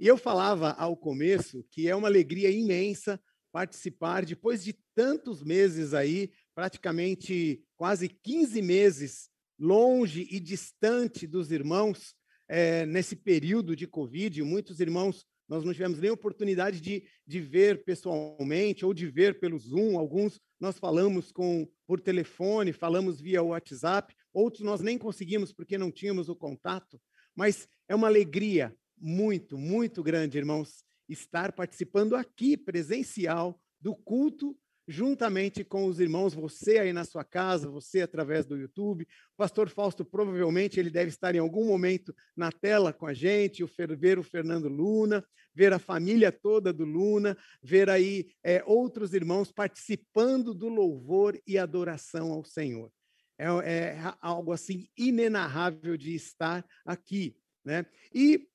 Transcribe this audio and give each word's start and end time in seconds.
E 0.00 0.06
eu 0.06 0.16
falava 0.16 0.70
ao 0.78 0.96
começo 0.96 1.62
que 1.70 1.86
é 1.86 1.94
uma 1.94 2.08
alegria 2.08 2.50
imensa 2.50 3.20
participar, 3.52 4.24
depois 4.24 4.64
de 4.64 4.72
tantos 4.94 5.42
meses 5.42 5.92
aí, 5.92 6.32
praticamente 6.54 7.62
quase 7.76 8.08
15 8.08 8.62
meses 8.62 9.28
longe 9.58 10.26
e 10.30 10.40
distante 10.40 11.26
dos 11.26 11.52
irmãos, 11.52 12.14
é, 12.48 12.86
nesse 12.86 13.14
período 13.14 13.76
de 13.76 13.86
Covid, 13.86 14.42
muitos 14.42 14.80
irmãos 14.80 15.26
nós 15.46 15.64
não 15.64 15.72
tivemos 15.74 15.98
nem 15.98 16.10
oportunidade 16.10 16.80
de, 16.80 17.04
de 17.26 17.38
ver 17.38 17.84
pessoalmente 17.84 18.86
ou 18.86 18.94
de 18.94 19.06
ver 19.06 19.38
pelo 19.38 19.58
Zoom. 19.58 19.98
Alguns 19.98 20.40
nós 20.58 20.78
falamos 20.78 21.30
com 21.30 21.68
por 21.86 22.00
telefone, 22.00 22.72
falamos 22.72 23.20
via 23.20 23.42
WhatsApp, 23.42 24.14
outros 24.32 24.62
nós 24.62 24.80
nem 24.80 24.96
conseguimos 24.96 25.52
porque 25.52 25.76
não 25.76 25.90
tínhamos 25.90 26.30
o 26.30 26.36
contato. 26.36 26.98
Mas 27.34 27.68
é 27.86 27.94
uma 27.94 28.06
alegria 28.06 28.74
muito, 29.00 29.56
muito 29.56 30.02
grande, 30.02 30.38
irmãos, 30.38 30.84
estar 31.08 31.52
participando 31.52 32.14
aqui 32.14 32.56
presencial 32.56 33.60
do 33.80 33.94
culto 33.94 34.56
juntamente 34.90 35.62
com 35.62 35.84
os 35.86 36.00
irmãos, 36.00 36.34
você 36.34 36.78
aí 36.78 36.92
na 36.92 37.04
sua 37.04 37.22
casa, 37.22 37.70
você 37.70 38.02
através 38.02 38.44
do 38.44 38.56
YouTube. 38.56 39.04
O 39.04 39.36
pastor 39.36 39.68
Fausto 39.68 40.04
provavelmente 40.04 40.80
ele 40.80 40.90
deve 40.90 41.10
estar 41.10 41.34
em 41.34 41.38
algum 41.38 41.64
momento 41.64 42.14
na 42.36 42.50
tela 42.50 42.92
com 42.92 43.06
a 43.06 43.14
gente, 43.14 43.64
ver 43.96 44.18
o 44.18 44.24
Fernando 44.24 44.68
Luna, 44.68 45.24
ver 45.54 45.72
a 45.72 45.78
família 45.78 46.32
toda 46.32 46.72
do 46.72 46.84
Luna, 46.84 47.38
ver 47.62 47.88
aí 47.88 48.32
é, 48.42 48.62
outros 48.66 49.14
irmãos 49.14 49.52
participando 49.52 50.52
do 50.52 50.68
louvor 50.68 51.40
e 51.46 51.56
adoração 51.56 52.32
ao 52.32 52.44
Senhor. 52.44 52.90
É, 53.38 53.46
é 53.46 54.14
algo 54.20 54.52
assim 54.52 54.88
inenarrável 54.98 55.96
de 55.96 56.14
estar 56.14 56.66
aqui, 56.84 57.36
né? 57.64 57.86
E 58.12 58.48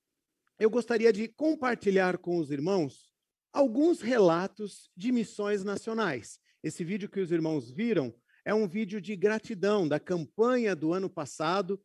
eu 0.59 0.69
gostaria 0.69 1.11
de 1.11 1.27
compartilhar 1.27 2.17
com 2.17 2.37
os 2.37 2.51
irmãos 2.51 3.11
alguns 3.51 4.01
relatos 4.01 4.89
de 4.95 5.11
missões 5.11 5.63
nacionais. 5.63 6.39
Esse 6.63 6.83
vídeo 6.83 7.09
que 7.09 7.19
os 7.19 7.31
irmãos 7.31 7.71
viram 7.71 8.13
é 8.43 8.53
um 8.53 8.67
vídeo 8.67 9.01
de 9.01 9.15
gratidão 9.15 9.87
da 9.87 9.99
campanha 9.99 10.75
do 10.75 10.93
ano 10.93 11.09
passado, 11.09 11.81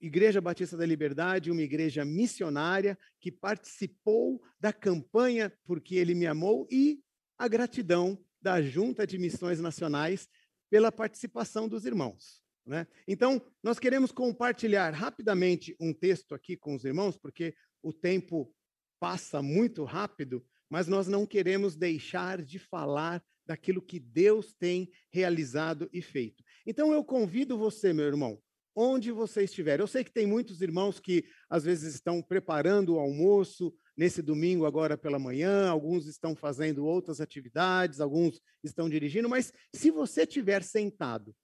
Igreja 0.00 0.40
Batista 0.40 0.76
da 0.76 0.84
Liberdade, 0.84 1.50
uma 1.50 1.62
igreja 1.62 2.04
missionária 2.04 2.98
que 3.20 3.30
participou 3.30 4.42
da 4.58 4.72
campanha 4.72 5.52
Porque 5.64 5.94
Ele 5.94 6.14
Me 6.14 6.26
Amou 6.26 6.66
e 6.70 7.00
a 7.38 7.46
gratidão 7.46 8.18
da 8.40 8.60
Junta 8.60 9.06
de 9.06 9.16
Missões 9.16 9.60
Nacionais 9.60 10.28
pela 10.68 10.90
participação 10.90 11.68
dos 11.68 11.86
irmãos. 11.86 12.42
Né? 12.66 12.86
Então, 13.06 13.40
nós 13.62 13.78
queremos 13.78 14.10
compartilhar 14.10 14.90
rapidamente 14.90 15.76
um 15.80 15.92
texto 15.92 16.34
aqui 16.34 16.56
com 16.56 16.74
os 16.74 16.84
irmãos, 16.84 17.16
porque 17.16 17.54
o 17.82 17.92
tempo 17.92 18.54
passa 19.00 19.42
muito 19.42 19.84
rápido, 19.84 20.44
mas 20.70 20.86
nós 20.86 21.08
não 21.08 21.26
queremos 21.26 21.76
deixar 21.76 22.40
de 22.40 22.58
falar 22.58 23.22
daquilo 23.46 23.82
que 23.82 23.98
Deus 23.98 24.54
tem 24.54 24.90
realizado 25.10 25.88
e 25.92 26.00
feito. 26.00 26.42
Então 26.66 26.92
eu 26.92 27.04
convido 27.04 27.58
você, 27.58 27.92
meu 27.92 28.06
irmão, 28.06 28.40
onde 28.74 29.10
você 29.10 29.42
estiver. 29.42 29.80
Eu 29.80 29.86
sei 29.86 30.04
que 30.04 30.12
tem 30.12 30.26
muitos 30.26 30.62
irmãos 30.62 30.98
que 30.98 31.24
às 31.50 31.64
vezes 31.64 31.94
estão 31.94 32.22
preparando 32.22 32.94
o 32.94 32.98
almoço 32.98 33.74
nesse 33.96 34.22
domingo 34.22 34.64
agora 34.64 34.96
pela 34.96 35.18
manhã, 35.18 35.68
alguns 35.68 36.06
estão 36.06 36.34
fazendo 36.34 36.86
outras 36.86 37.20
atividades, 37.20 38.00
alguns 38.00 38.40
estão 38.62 38.88
dirigindo, 38.88 39.28
mas 39.28 39.52
se 39.74 39.90
você 39.90 40.22
estiver 40.22 40.62
sentado, 40.62 41.34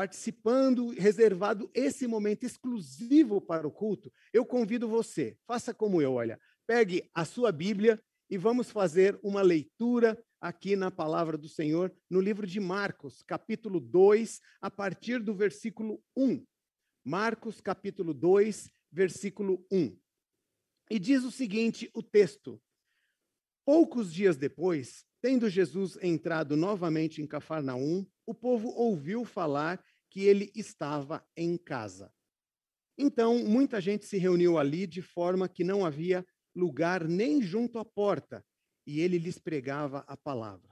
participando, 0.00 0.94
reservado 0.98 1.70
esse 1.74 2.06
momento 2.06 2.44
exclusivo 2.44 3.38
para 3.38 3.68
o 3.68 3.70
culto, 3.70 4.10
eu 4.32 4.46
convido 4.46 4.88
você, 4.88 5.36
faça 5.46 5.74
como 5.74 6.00
eu, 6.00 6.14
olha, 6.14 6.40
pegue 6.66 7.10
a 7.12 7.22
sua 7.26 7.52
Bíblia 7.52 8.02
e 8.30 8.38
vamos 8.38 8.70
fazer 8.70 9.20
uma 9.22 9.42
leitura 9.42 10.18
aqui 10.40 10.74
na 10.74 10.90
palavra 10.90 11.36
do 11.36 11.50
Senhor, 11.50 11.94
no 12.08 12.18
livro 12.18 12.46
de 12.46 12.58
Marcos, 12.58 13.22
capítulo 13.22 13.78
2, 13.78 14.40
a 14.62 14.70
partir 14.70 15.22
do 15.22 15.34
versículo 15.34 16.02
1. 16.16 16.46
Marcos, 17.04 17.60
capítulo 17.60 18.14
2, 18.14 18.70
versículo 18.90 19.66
1. 19.70 19.94
E 20.90 20.98
diz 20.98 21.24
o 21.24 21.30
seguinte: 21.30 21.90
o 21.92 22.02
texto. 22.02 22.58
Poucos 23.66 24.10
dias 24.10 24.38
depois, 24.38 25.04
tendo 25.20 25.50
Jesus 25.50 25.98
entrado 26.00 26.56
novamente 26.56 27.20
em 27.20 27.26
Cafarnaum, 27.26 28.06
o 28.24 28.34
povo 28.34 28.68
ouviu 28.68 29.24
falar 29.24 29.84
que 30.10 30.24
ele 30.24 30.50
estava 30.54 31.24
em 31.36 31.56
casa. 31.56 32.12
Então, 32.98 33.38
muita 33.38 33.80
gente 33.80 34.04
se 34.04 34.18
reuniu 34.18 34.58
ali 34.58 34.86
de 34.86 35.00
forma 35.00 35.48
que 35.48 35.64
não 35.64 35.86
havia 35.86 36.26
lugar 36.54 37.08
nem 37.08 37.40
junto 37.40 37.78
à 37.78 37.84
porta, 37.84 38.44
e 38.86 39.00
ele 39.00 39.18
lhes 39.18 39.38
pregava 39.38 40.00
a 40.06 40.16
palavra. 40.16 40.68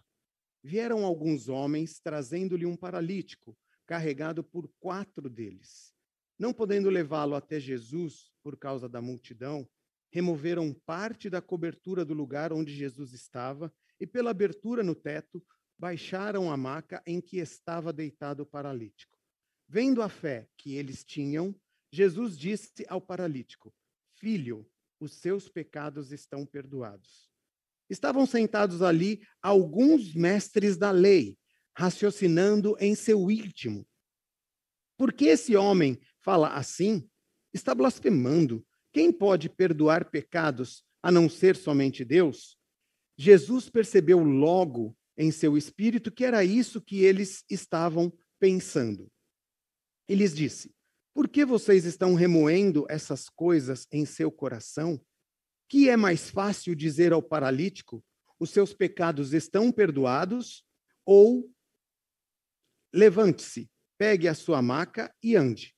Vieram 0.63 1.05
alguns 1.05 1.49
homens 1.49 2.01
trazendo-lhe 2.01 2.67
um 2.67 2.77
paralítico, 2.77 3.57
carregado 3.87 4.43
por 4.43 4.69
quatro 4.81 5.31
deles. 5.31 5.95
Não 6.39 6.53
podendo 6.53 6.91
levá-lo 6.91 7.35
até 7.35 7.59
Jesus 7.59 8.31
por 8.43 8.59
causa 8.59 8.89
da 8.89 9.01
multidão, 9.01 9.69
removeram 10.11 10.75
parte 10.87 11.31
da 11.31 11.41
cobertura 11.41 12.05
do 12.05 12.15
lugar 12.15 12.53
onde 12.53 12.75
Jesus 12.75 13.13
estava 13.13 13.73
e, 14.01 14.07
pela 14.07 14.31
abertura 14.31 14.83
no 14.83 14.95
teto, 14.95 15.45
baixaram 15.79 16.51
a 16.51 16.57
maca 16.57 17.03
em 17.07 17.21
que 17.21 17.39
estava 17.39 17.93
deitado 17.93 18.43
o 18.43 18.47
paralítico. 18.47 19.18
Vendo 19.69 20.03
a 20.03 20.09
fé 20.09 20.49
que 20.57 20.75
eles 20.75 21.05
tinham, 21.05 21.55
Jesus 21.93 22.39
disse 22.39 22.87
ao 22.89 23.01
paralítico: 23.01 23.75
Filho, 24.15 24.67
os 24.99 25.13
seus 25.13 25.49
pecados 25.49 26.11
estão 26.11 26.47
perdoados. 26.47 27.29
Estavam 27.89 28.27
sentados 28.27 28.83
ali 28.83 29.21
alguns 29.43 30.15
mestres 30.15 30.77
da 30.77 30.91
lei, 30.91 31.39
raciocinando 31.77 32.77
em 32.81 32.95
seu 32.95 33.31
íntimo. 33.31 33.87
Por 34.97 35.13
que 35.13 35.27
esse 35.27 35.55
homem 35.55 36.01
fala 36.21 36.49
assim? 36.55 37.09
Está 37.53 37.75
blasfemando. 37.75 38.67
Quem 38.93 39.13
pode 39.13 39.49
perdoar 39.49 40.11
pecados 40.11 40.83
a 41.03 41.13
não 41.13 41.29
ser 41.29 41.57
somente 41.57 42.05
Deus? 42.05 42.59
Jesus 43.17 43.69
percebeu 43.69 44.23
logo 44.23 44.97
em 45.17 45.31
seu 45.31 45.57
espírito 45.57 46.11
que 46.11 46.25
era 46.25 46.45
isso 46.45 46.81
que 46.81 47.05
eles 47.05 47.45
estavam 47.49 48.13
pensando. 48.39 49.11
E 50.09 50.15
lhes 50.15 50.35
disse: 50.35 50.75
por 51.19 51.29
que 51.29 51.45
vocês 51.45 51.85
estão 51.85 52.15
remoendo 52.15 52.87
essas 52.89 53.29
coisas 53.29 53.89
em 53.91 54.07
seu 54.07 54.31
coração? 54.31 55.05
Que 55.69 55.91
é 55.91 55.97
mais 55.97 56.31
fácil 56.31 56.77
dizer 56.77 57.13
ao 57.13 57.21
paralítico: 57.21 58.05
os 58.39 58.51
seus 58.51 58.73
pecados 58.73 59.33
estão 59.33 59.73
perdoados? 59.73 60.65
Ou 61.05 61.53
levante-se, 62.95 63.69
pegue 63.99 64.29
a 64.29 64.35
sua 64.35 64.63
maca 64.63 65.13
e 65.21 65.35
ande. 65.35 65.75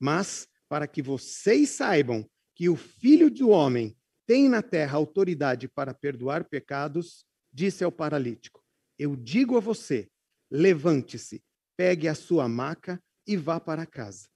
Mas, 0.00 0.48
para 0.70 0.88
que 0.88 1.02
vocês 1.02 1.68
saibam 1.68 2.26
que 2.54 2.70
o 2.70 2.74
Filho 2.74 3.30
do 3.30 3.50
Homem 3.50 3.94
tem 4.26 4.48
na 4.48 4.62
terra 4.62 4.96
autoridade 4.96 5.68
para 5.68 5.92
perdoar 5.92 6.48
pecados, 6.48 7.26
disse 7.52 7.84
ao 7.84 7.92
paralítico: 7.92 8.64
Eu 8.98 9.14
digo 9.14 9.58
a 9.58 9.60
você: 9.60 10.08
levante-se, 10.50 11.44
pegue 11.76 12.08
a 12.08 12.14
sua 12.14 12.48
maca 12.48 12.98
e 13.28 13.36
vá 13.36 13.60
para 13.60 13.84
casa. 13.84 14.26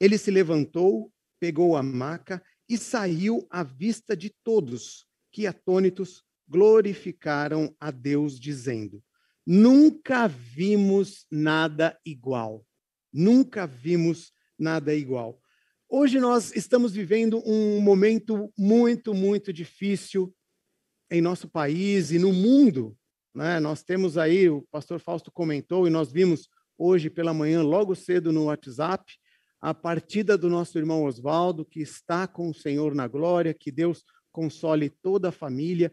Ele 0.00 0.18
se 0.18 0.30
levantou, 0.30 1.12
pegou 1.38 1.76
a 1.76 1.82
maca 1.82 2.42
e 2.68 2.76
saiu 2.76 3.46
à 3.48 3.62
vista 3.62 4.16
de 4.16 4.34
todos, 4.42 5.06
que 5.30 5.46
atônitos 5.46 6.24
glorificaram 6.48 7.74
a 7.78 7.92
Deus, 7.92 8.38
dizendo: 8.38 9.02
Nunca 9.46 10.26
vimos 10.26 11.24
nada 11.30 11.98
igual. 12.04 12.66
Nunca 13.12 13.66
vimos 13.66 14.32
nada 14.58 14.94
igual. 14.94 15.40
Hoje 15.88 16.18
nós 16.18 16.54
estamos 16.56 16.92
vivendo 16.92 17.42
um 17.46 17.80
momento 17.80 18.52
muito, 18.56 19.12
muito 19.12 19.52
difícil 19.52 20.34
em 21.10 21.20
nosso 21.20 21.48
país 21.48 22.10
e 22.10 22.18
no 22.18 22.32
mundo. 22.32 22.96
Né? 23.34 23.60
Nós 23.60 23.82
temos 23.82 24.16
aí, 24.16 24.48
o 24.48 24.62
pastor 24.70 24.98
Fausto 25.00 25.30
comentou, 25.30 25.86
e 25.86 25.90
nós 25.90 26.10
vimos 26.10 26.48
hoje 26.82 27.08
pela 27.08 27.32
manhã, 27.32 27.62
logo 27.62 27.94
cedo 27.94 28.32
no 28.32 28.46
WhatsApp, 28.46 29.16
a 29.60 29.72
partida 29.72 30.36
do 30.36 30.50
nosso 30.50 30.76
irmão 30.76 31.04
Oswaldo, 31.04 31.64
que 31.64 31.80
está 31.80 32.26
com 32.26 32.50
o 32.50 32.54
Senhor 32.54 32.92
na 32.92 33.06
glória, 33.06 33.54
que 33.54 33.70
Deus 33.70 34.04
console 34.32 34.90
toda 34.90 35.28
a 35.28 35.32
família 35.32 35.92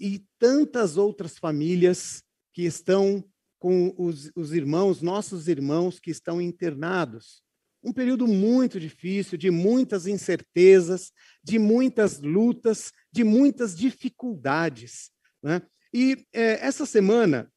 e 0.00 0.24
tantas 0.38 0.96
outras 0.96 1.36
famílias 1.36 2.22
que 2.54 2.62
estão 2.62 3.22
com 3.58 3.94
os, 3.98 4.32
os 4.34 4.54
irmãos, 4.54 5.02
nossos 5.02 5.48
irmãos 5.48 6.00
que 6.00 6.10
estão 6.10 6.40
internados. 6.40 7.42
Um 7.84 7.92
período 7.92 8.26
muito 8.26 8.80
difícil, 8.80 9.36
de 9.36 9.50
muitas 9.50 10.06
incertezas, 10.06 11.12
de 11.44 11.58
muitas 11.58 12.20
lutas, 12.20 12.90
de 13.12 13.22
muitas 13.22 13.76
dificuldades. 13.76 15.10
Né? 15.42 15.60
E 15.92 16.24
é, 16.32 16.64
essa 16.66 16.86
semana 16.86 17.52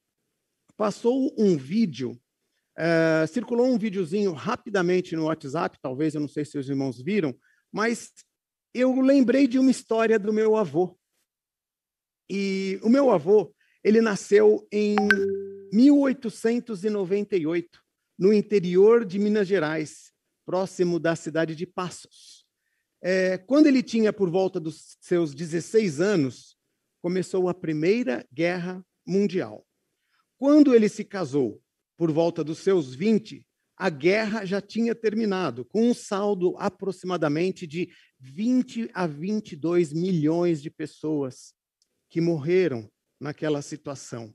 passou 0.75 1.33
um 1.37 1.55
vídeo 1.55 2.19
é, 2.77 3.25
circulou 3.27 3.67
um 3.67 3.77
videozinho 3.77 4.33
rapidamente 4.33 5.15
no 5.15 5.25
WhatsApp, 5.25 5.79
talvez, 5.81 6.13
eu 6.13 6.21
não 6.21 6.27
sei 6.27 6.43
se 6.43 6.57
os 6.57 6.69
irmãos 6.69 7.01
viram, 7.01 7.33
mas 7.71 8.11
eu 8.73 8.99
lembrei 8.99 9.47
de 9.47 9.57
uma 9.57 9.71
história 9.71 10.19
do 10.19 10.33
meu 10.33 10.57
avô. 10.57 10.97
E 12.29 12.77
o 12.83 12.89
meu 12.89 13.11
avô, 13.11 13.55
ele 13.83 14.01
nasceu 14.01 14.67
em 14.71 14.95
1898, 15.71 17.79
no 18.17 18.33
interior 18.33 19.05
de 19.05 19.19
Minas 19.19 19.47
Gerais, 19.47 20.11
próximo 20.45 20.99
da 20.99 21.15
cidade 21.15 21.55
de 21.55 21.65
Passos. 21.65 22.43
É, 23.01 23.37
quando 23.37 23.67
ele 23.67 23.83
tinha 23.83 24.11
por 24.11 24.29
volta 24.29 24.59
dos 24.59 24.97
seus 24.99 25.33
16 25.33 26.01
anos, 26.01 26.57
começou 27.01 27.47
a 27.47 27.53
Primeira 27.53 28.27
Guerra 28.33 28.85
Mundial. 29.05 29.65
Quando 30.37 30.73
ele 30.73 30.89
se 30.89 31.05
casou, 31.05 31.61
por 31.97 32.11
volta 32.11 32.43
dos 32.43 32.59
seus 32.59 32.93
20, 32.93 33.45
a 33.77 33.89
guerra 33.89 34.45
já 34.45 34.61
tinha 34.61 34.95
terminado, 34.95 35.65
com 35.65 35.89
um 35.89 35.93
saldo 35.93 36.55
aproximadamente 36.57 37.67
de 37.67 37.89
20 38.19 38.89
a 38.93 39.05
22 39.05 39.91
milhões 39.91 40.61
de 40.61 40.69
pessoas 40.69 41.53
que 42.09 42.21
morreram 42.21 42.89
naquela 43.19 43.61
situação. 43.61 44.33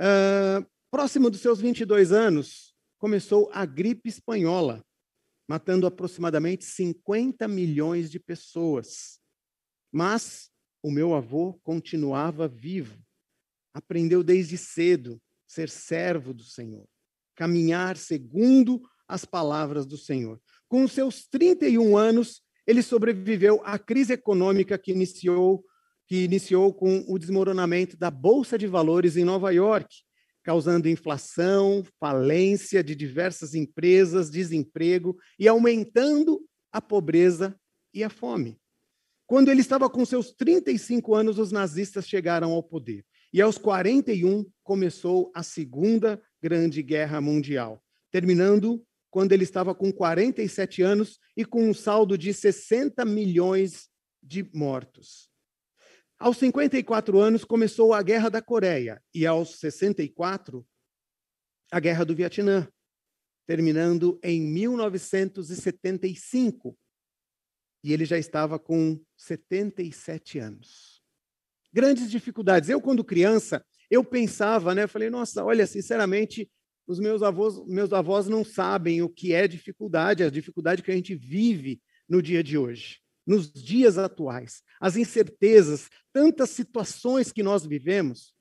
Uh, 0.00 0.64
próximo 0.90 1.30
dos 1.30 1.40
seus 1.40 1.60
22 1.60 2.12
anos, 2.12 2.74
começou 2.98 3.50
a 3.52 3.66
gripe 3.66 4.08
espanhola, 4.08 4.84
matando 5.48 5.86
aproximadamente 5.86 6.64
50 6.64 7.46
milhões 7.48 8.10
de 8.10 8.20
pessoas. 8.20 9.20
Mas 9.92 10.50
o 10.82 10.90
meu 10.90 11.14
avô 11.14 11.54
continuava 11.62 12.46
vivo. 12.46 12.98
Aprendeu 13.72 14.22
desde 14.22 14.56
cedo 14.56 15.20
ser 15.54 15.70
servo 15.70 16.34
do 16.34 16.44
Senhor 16.44 16.86
caminhar 17.34 17.96
segundo 17.96 18.80
as 19.06 19.24
palavras 19.24 19.86
do 19.86 19.98
Senhor. 19.98 20.40
Com 20.68 20.88
seus 20.88 21.26
31 21.26 21.96
anos, 21.96 22.42
ele 22.66 22.82
sobreviveu 22.82 23.60
à 23.64 23.78
crise 23.78 24.14
econômica 24.14 24.78
que 24.78 24.92
iniciou, 24.92 25.64
que 26.06 26.24
iniciou 26.24 26.72
com 26.72 27.04
o 27.06 27.18
desmoronamento 27.18 27.96
da 27.96 28.10
Bolsa 28.10 28.56
de 28.56 28.66
Valores 28.66 29.16
em 29.16 29.24
Nova 29.24 29.50
York, 29.52 29.94
causando 30.42 30.88
inflação, 30.88 31.82
falência 31.98 32.82
de 32.82 32.94
diversas 32.94 33.54
empresas, 33.54 34.30
desemprego 34.30 35.16
e 35.38 35.48
aumentando 35.48 36.40
a 36.72 36.80
pobreza 36.80 37.58
e 37.92 38.02
a 38.02 38.10
fome. 38.10 38.58
Quando 39.26 39.50
ele 39.50 39.60
estava 39.60 39.88
com 39.88 40.04
seus 40.04 40.32
35 40.32 41.14
anos, 41.14 41.38
os 41.38 41.50
nazistas 41.50 42.06
chegaram 42.06 42.52
ao 42.52 42.62
poder. 42.62 43.04
E 43.34 43.42
aos 43.42 43.58
41 43.58 44.48
começou 44.62 45.30
a 45.34 45.42
Segunda 45.42 46.22
Grande 46.40 46.80
Guerra 46.84 47.20
Mundial, 47.20 47.82
terminando 48.12 48.86
quando 49.10 49.32
ele 49.32 49.42
estava 49.42 49.74
com 49.74 49.92
47 49.92 50.82
anos 50.82 51.18
e 51.36 51.44
com 51.44 51.68
um 51.68 51.74
saldo 51.74 52.16
de 52.16 52.32
60 52.32 53.04
milhões 53.04 53.90
de 54.22 54.48
mortos. 54.54 55.28
Aos 56.16 56.36
54 56.36 57.18
anos 57.18 57.44
começou 57.44 57.92
a 57.92 58.00
Guerra 58.04 58.28
da 58.28 58.40
Coreia 58.40 59.02
e 59.12 59.26
aos 59.26 59.58
64 59.58 60.64
a 61.72 61.80
Guerra 61.80 62.04
do 62.04 62.14
Vietnã, 62.14 62.68
terminando 63.48 64.16
em 64.22 64.40
1975. 64.42 66.78
E 67.82 67.92
ele 67.92 68.04
já 68.04 68.16
estava 68.16 68.60
com 68.60 69.04
77 69.16 70.38
anos. 70.38 70.93
Grandes 71.74 72.08
dificuldades. 72.08 72.68
Eu, 72.68 72.80
quando 72.80 73.02
criança, 73.02 73.66
eu 73.90 74.04
pensava, 74.04 74.76
né? 74.76 74.86
Falei, 74.86 75.10
nossa, 75.10 75.44
olha, 75.44 75.66
sinceramente, 75.66 76.48
os 76.86 77.00
meus 77.00 77.20
avós, 77.20 77.66
meus 77.66 77.92
avós 77.92 78.28
não 78.28 78.44
sabem 78.44 79.02
o 79.02 79.08
que 79.08 79.32
é 79.32 79.48
dificuldade, 79.48 80.22
a 80.22 80.30
dificuldade 80.30 80.84
que 80.84 80.92
a 80.92 80.94
gente 80.94 81.16
vive 81.16 81.82
no 82.08 82.22
dia 82.22 82.44
de 82.44 82.56
hoje, 82.56 83.00
nos 83.26 83.52
dias 83.52 83.98
atuais, 83.98 84.62
as 84.80 84.96
incertezas, 84.96 85.90
tantas 86.12 86.50
situações 86.50 87.32
que 87.32 87.42
nós 87.42 87.66
vivemos. 87.66 88.32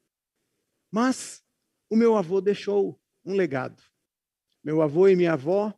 Mas 0.91 1.41
o 1.89 1.95
meu 1.95 2.15
avô 2.15 2.39
deixou 2.39 3.01
um 3.25 3.33
legado. 3.33 3.81
Meu 4.63 4.79
avô 4.79 5.07
e 5.07 5.15
minha 5.15 5.33
avó, 5.33 5.73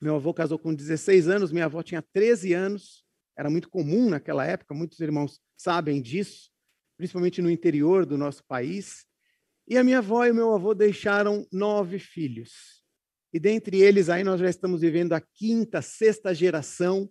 meu 0.00 0.14
avô 0.14 0.32
casou 0.32 0.56
com 0.56 0.72
16 0.72 1.26
anos, 1.28 1.50
minha 1.50 1.64
avó 1.64 1.82
tinha 1.82 2.00
13 2.00 2.52
anos, 2.52 3.04
era 3.36 3.50
muito 3.50 3.68
comum 3.68 4.08
naquela 4.08 4.46
época, 4.46 4.72
muitos 4.72 5.00
irmãos 5.00 5.40
sabem 5.56 6.00
disso 6.00 6.54
principalmente 6.96 7.42
no 7.42 7.50
interior 7.50 8.06
do 8.06 8.16
nosso 8.16 8.44
país. 8.44 9.06
E 9.66 9.78
a 9.78 9.84
minha 9.84 9.98
avó 9.98 10.24
e 10.24 10.30
o 10.30 10.34
meu 10.34 10.54
avô 10.54 10.74
deixaram 10.74 11.46
nove 11.50 11.98
filhos. 11.98 12.82
E 13.32 13.40
dentre 13.40 13.80
eles, 13.80 14.08
aí 14.08 14.22
nós 14.22 14.40
já 14.40 14.48
estamos 14.48 14.80
vivendo 14.80 15.12
a 15.12 15.20
quinta, 15.20 15.82
sexta 15.82 16.34
geração. 16.34 17.10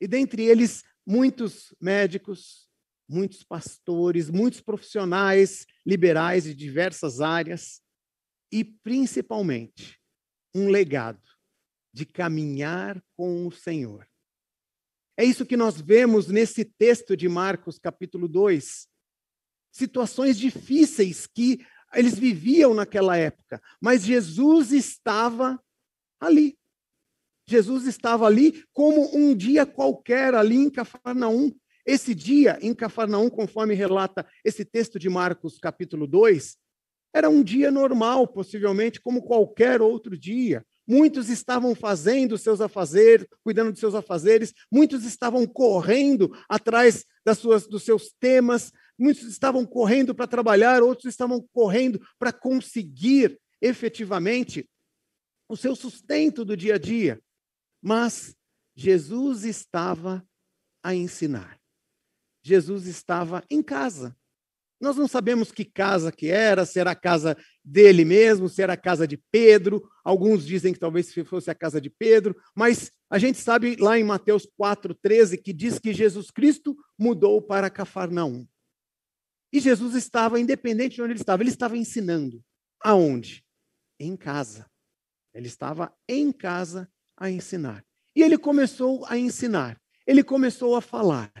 E 0.00 0.06
dentre 0.06 0.44
eles, 0.44 0.84
muitos 1.06 1.74
médicos, 1.80 2.68
muitos 3.08 3.42
pastores, 3.42 4.30
muitos 4.30 4.60
profissionais 4.60 5.66
liberais 5.84 6.44
de 6.44 6.54
diversas 6.54 7.20
áreas. 7.20 7.80
E, 8.52 8.62
principalmente, 8.62 9.98
um 10.54 10.68
legado 10.68 11.22
de 11.92 12.04
caminhar 12.04 13.02
com 13.16 13.46
o 13.46 13.50
Senhor. 13.50 14.06
É 15.16 15.24
isso 15.24 15.46
que 15.46 15.56
nós 15.56 15.80
vemos 15.80 16.26
nesse 16.26 16.64
texto 16.64 17.16
de 17.16 17.28
Marcos, 17.28 17.78
capítulo 17.78 18.26
2, 18.26 18.88
situações 19.70 20.36
difíceis 20.36 21.26
que 21.26 21.64
eles 21.94 22.18
viviam 22.18 22.74
naquela 22.74 23.16
época, 23.16 23.62
mas 23.80 24.02
Jesus 24.02 24.72
estava 24.72 25.62
ali. 26.20 26.58
Jesus 27.46 27.86
estava 27.86 28.26
ali 28.26 28.64
como 28.72 29.14
um 29.16 29.36
dia 29.36 29.64
qualquer 29.64 30.34
ali 30.34 30.56
em 30.56 30.70
Cafarnaum. 30.70 31.54
Esse 31.86 32.14
dia 32.14 32.58
em 32.62 32.74
Cafarnaum, 32.74 33.28
conforme 33.28 33.74
relata 33.74 34.26
esse 34.44 34.64
texto 34.64 34.98
de 34.98 35.08
Marcos, 35.08 35.58
capítulo 35.58 36.06
2, 36.06 36.56
era 37.14 37.28
um 37.28 37.44
dia 37.44 37.70
normal, 37.70 38.26
possivelmente 38.26 39.00
como 39.00 39.22
qualquer 39.22 39.80
outro 39.80 40.18
dia. 40.18 40.66
Muitos 40.86 41.28
estavam 41.28 41.74
fazendo 41.74 42.36
seus 42.36 42.60
afazeres, 42.60 43.26
cuidando 43.42 43.72
de 43.72 43.78
seus 43.78 43.94
afazeres, 43.94 44.52
muitos 44.70 45.04
estavam 45.04 45.46
correndo 45.46 46.30
atrás 46.48 47.06
das 47.24 47.38
suas, 47.38 47.66
dos 47.66 47.82
seus 47.82 48.12
temas, 48.20 48.70
muitos 48.98 49.24
estavam 49.24 49.64
correndo 49.64 50.14
para 50.14 50.26
trabalhar, 50.26 50.82
outros 50.82 51.06
estavam 51.06 51.46
correndo 51.52 52.00
para 52.18 52.32
conseguir 52.32 53.40
efetivamente 53.60 54.68
o 55.48 55.56
seu 55.56 55.74
sustento 55.74 56.44
do 56.44 56.56
dia 56.56 56.74
a 56.74 56.78
dia. 56.78 57.20
Mas 57.82 58.34
Jesus 58.74 59.44
estava 59.44 60.26
a 60.82 60.94
ensinar. 60.94 61.58
Jesus 62.42 62.86
estava 62.86 63.42
em 63.48 63.62
casa. 63.62 64.14
Nós 64.80 64.96
não 64.96 65.08
sabemos 65.08 65.50
que 65.50 65.64
casa 65.64 66.12
que 66.12 66.28
era, 66.28 66.66
se 66.66 66.78
era 66.78 66.90
a 66.90 66.96
casa 66.96 67.36
dele 67.64 68.04
mesmo, 68.04 68.48
se 68.48 68.62
era 68.62 68.74
a 68.74 68.76
casa 68.76 69.06
de 69.06 69.16
Pedro. 69.30 69.88
Alguns 70.04 70.44
dizem 70.44 70.72
que 70.72 70.78
talvez 70.78 71.12
fosse 71.26 71.50
a 71.50 71.54
casa 71.54 71.80
de 71.80 71.88
Pedro, 71.88 72.36
mas 72.54 72.90
a 73.08 73.18
gente 73.18 73.38
sabe 73.38 73.76
lá 73.76 73.98
em 73.98 74.04
Mateus 74.04 74.46
4:13 74.60 75.40
que 75.40 75.52
diz 75.52 75.78
que 75.78 75.94
Jesus 75.94 76.30
Cristo 76.30 76.76
mudou 76.98 77.40
para 77.40 77.70
Cafarnaum. 77.70 78.46
E 79.52 79.60
Jesus 79.60 79.94
estava, 79.94 80.40
independente 80.40 80.96
de 80.96 81.02
onde 81.02 81.12
ele 81.12 81.20
estava, 81.20 81.42
ele 81.42 81.50
estava 81.50 81.76
ensinando. 81.76 82.44
Aonde? 82.82 83.44
Em 84.00 84.16
casa. 84.16 84.68
Ele 85.32 85.46
estava 85.46 85.94
em 86.08 86.32
casa 86.32 86.90
a 87.16 87.30
ensinar. 87.30 87.84
E 88.16 88.22
ele 88.22 88.36
começou 88.36 89.06
a 89.06 89.16
ensinar. 89.16 89.80
Ele 90.06 90.24
começou 90.24 90.74
a 90.74 90.80
falar. 90.80 91.32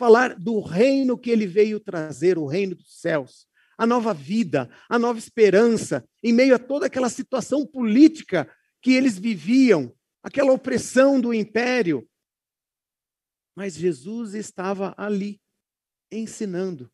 Falar 0.00 0.34
do 0.34 0.60
reino 0.60 1.18
que 1.18 1.28
ele 1.28 1.46
veio 1.46 1.78
trazer, 1.78 2.38
o 2.38 2.46
reino 2.46 2.74
dos 2.74 2.98
céus. 3.02 3.46
A 3.76 3.86
nova 3.86 4.14
vida, 4.14 4.66
a 4.88 4.98
nova 4.98 5.18
esperança, 5.18 6.02
em 6.24 6.32
meio 6.32 6.54
a 6.54 6.58
toda 6.58 6.86
aquela 6.86 7.10
situação 7.10 7.66
política 7.66 8.50
que 8.80 8.94
eles 8.94 9.18
viviam, 9.18 9.94
aquela 10.22 10.52
opressão 10.52 11.20
do 11.20 11.34
império. 11.34 12.08
Mas 13.54 13.74
Jesus 13.74 14.32
estava 14.32 14.94
ali, 14.96 15.38
ensinando. 16.10 16.90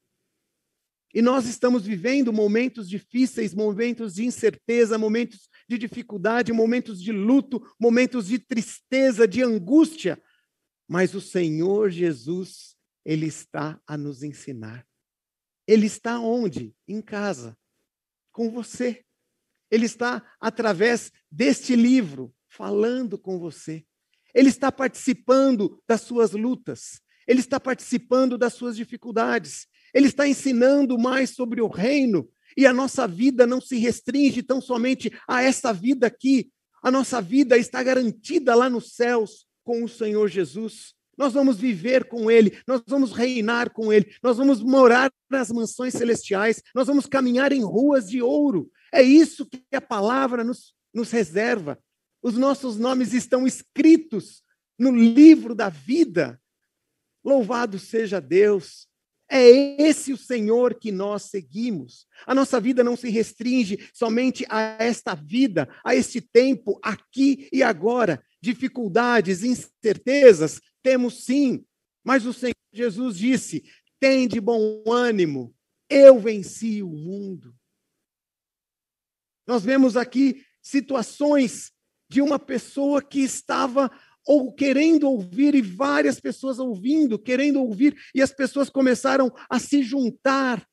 E 1.14 1.22
nós 1.22 1.46
estamos 1.46 1.86
vivendo 1.86 2.32
momentos 2.32 2.88
difíceis, 2.88 3.54
momentos 3.54 4.14
de 4.14 4.24
incerteza, 4.24 4.98
momentos 4.98 5.48
de 5.68 5.78
dificuldade, 5.78 6.52
momentos 6.52 7.00
de 7.00 7.12
luto, 7.12 7.62
momentos 7.78 8.26
de 8.26 8.40
tristeza, 8.40 9.28
de 9.28 9.44
angústia. 9.44 10.20
Mas 10.88 11.14
o 11.14 11.20
Senhor 11.20 11.88
Jesus, 11.88 12.75
Ele 13.06 13.26
está 13.26 13.80
a 13.86 13.96
nos 13.96 14.24
ensinar. 14.24 14.84
Ele 15.64 15.86
está 15.86 16.18
onde? 16.18 16.74
Em 16.88 17.00
casa, 17.00 17.56
com 18.32 18.50
você. 18.50 19.04
Ele 19.70 19.86
está 19.86 20.28
através 20.40 21.12
deste 21.30 21.76
livro, 21.76 22.34
falando 22.48 23.16
com 23.16 23.38
você. 23.38 23.86
Ele 24.34 24.48
está 24.48 24.72
participando 24.72 25.80
das 25.88 26.00
suas 26.00 26.32
lutas. 26.32 27.00
Ele 27.28 27.38
está 27.38 27.60
participando 27.60 28.36
das 28.36 28.54
suas 28.54 28.76
dificuldades. 28.76 29.68
Ele 29.94 30.08
está 30.08 30.26
ensinando 30.26 30.98
mais 30.98 31.30
sobre 31.30 31.60
o 31.60 31.68
reino. 31.68 32.28
E 32.56 32.66
a 32.66 32.72
nossa 32.72 33.06
vida 33.06 33.46
não 33.46 33.60
se 33.60 33.76
restringe 33.76 34.42
tão 34.42 34.60
somente 34.60 35.12
a 35.28 35.44
essa 35.44 35.72
vida 35.72 36.08
aqui. 36.08 36.50
A 36.82 36.90
nossa 36.90 37.22
vida 37.22 37.56
está 37.56 37.84
garantida 37.84 38.52
lá 38.56 38.68
nos 38.68 38.96
céus 38.96 39.46
com 39.62 39.84
o 39.84 39.88
Senhor 39.88 40.26
Jesus. 40.26 40.95
Nós 41.16 41.32
vamos 41.32 41.56
viver 41.56 42.04
com 42.04 42.30
Ele, 42.30 42.58
nós 42.66 42.82
vamos 42.86 43.12
reinar 43.12 43.70
com 43.70 43.92
Ele, 43.92 44.14
nós 44.22 44.36
vamos 44.36 44.62
morar 44.62 45.10
nas 45.30 45.50
mansões 45.50 45.94
celestiais, 45.94 46.62
nós 46.74 46.86
vamos 46.86 47.06
caminhar 47.06 47.52
em 47.52 47.64
ruas 47.64 48.08
de 48.08 48.20
ouro. 48.20 48.70
É 48.92 49.02
isso 49.02 49.46
que 49.46 49.62
a 49.74 49.80
palavra 49.80 50.44
nos, 50.44 50.74
nos 50.92 51.10
reserva. 51.10 51.78
Os 52.22 52.36
nossos 52.36 52.76
nomes 52.76 53.12
estão 53.12 53.46
escritos 53.46 54.42
no 54.78 54.94
livro 54.94 55.54
da 55.54 55.68
vida. 55.68 56.40
Louvado 57.24 57.78
seja 57.78 58.20
Deus. 58.20 58.86
É 59.28 59.82
esse 59.82 60.12
o 60.12 60.16
Senhor 60.16 60.74
que 60.74 60.92
nós 60.92 61.24
seguimos. 61.24 62.06
A 62.26 62.34
nossa 62.34 62.60
vida 62.60 62.84
não 62.84 62.96
se 62.96 63.10
restringe 63.10 63.90
somente 63.92 64.46
a 64.48 64.76
esta 64.78 65.14
vida, 65.14 65.68
a 65.84 65.96
este 65.96 66.20
tempo, 66.20 66.78
aqui 66.82 67.48
e 67.52 67.62
agora. 67.62 68.22
Dificuldades, 68.40 69.42
incertezas, 69.42 70.60
temos 70.86 71.24
sim. 71.24 71.66
Mas 72.04 72.24
o 72.24 72.32
Senhor 72.32 72.54
Jesus 72.72 73.18
disse: 73.18 73.64
tem 73.98 74.28
de 74.28 74.40
bom 74.40 74.84
ânimo, 74.86 75.52
eu 75.90 76.20
venci 76.20 76.80
o 76.80 76.88
mundo. 76.88 77.52
Nós 79.44 79.64
vemos 79.64 79.96
aqui 79.96 80.44
situações 80.62 81.72
de 82.08 82.22
uma 82.22 82.38
pessoa 82.38 83.02
que 83.02 83.18
estava 83.18 83.90
ou 84.24 84.52
querendo 84.52 85.10
ouvir 85.10 85.56
e 85.56 85.62
várias 85.62 86.20
pessoas 86.20 86.60
ouvindo, 86.60 87.18
querendo 87.18 87.60
ouvir, 87.60 87.96
e 88.14 88.22
as 88.22 88.32
pessoas 88.32 88.70
começaram 88.70 89.32
a 89.50 89.58
se 89.58 89.82
juntar 89.82 90.68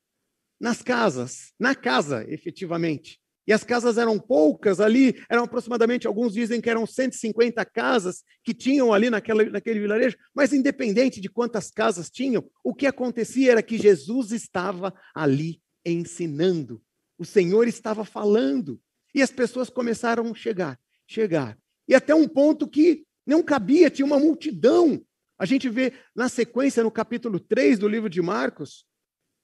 nas 0.60 0.80
casas, 0.80 1.52
na 1.58 1.74
casa, 1.74 2.24
efetivamente. 2.28 3.20
E 3.46 3.52
as 3.52 3.62
casas 3.62 3.98
eram 3.98 4.18
poucas 4.18 4.80
ali, 4.80 5.22
eram 5.28 5.44
aproximadamente, 5.44 6.06
alguns 6.06 6.32
dizem 6.32 6.60
que 6.60 6.70
eram 6.70 6.86
150 6.86 7.64
casas 7.66 8.22
que 8.42 8.54
tinham 8.54 8.92
ali 8.92 9.10
naquela, 9.10 9.44
naquele 9.44 9.80
vilarejo, 9.80 10.16
mas 10.34 10.52
independente 10.52 11.20
de 11.20 11.28
quantas 11.28 11.70
casas 11.70 12.10
tinham, 12.10 12.44
o 12.62 12.74
que 12.74 12.86
acontecia 12.86 13.52
era 13.52 13.62
que 13.62 13.76
Jesus 13.76 14.32
estava 14.32 14.94
ali 15.14 15.60
ensinando, 15.84 16.80
o 17.18 17.24
Senhor 17.24 17.68
estava 17.68 18.04
falando, 18.04 18.80
e 19.14 19.22
as 19.22 19.30
pessoas 19.30 19.68
começaram 19.68 20.30
a 20.30 20.34
chegar, 20.34 20.78
chegar. 21.06 21.56
E 21.86 21.94
até 21.94 22.14
um 22.14 22.26
ponto 22.26 22.66
que 22.66 23.04
não 23.26 23.42
cabia, 23.42 23.90
tinha 23.90 24.06
uma 24.06 24.18
multidão. 24.18 25.00
A 25.38 25.44
gente 25.44 25.68
vê 25.68 25.92
na 26.14 26.28
sequência, 26.28 26.82
no 26.82 26.90
capítulo 26.90 27.38
3 27.38 27.78
do 27.78 27.88
livro 27.88 28.08
de 28.08 28.20
Marcos, 28.20 28.84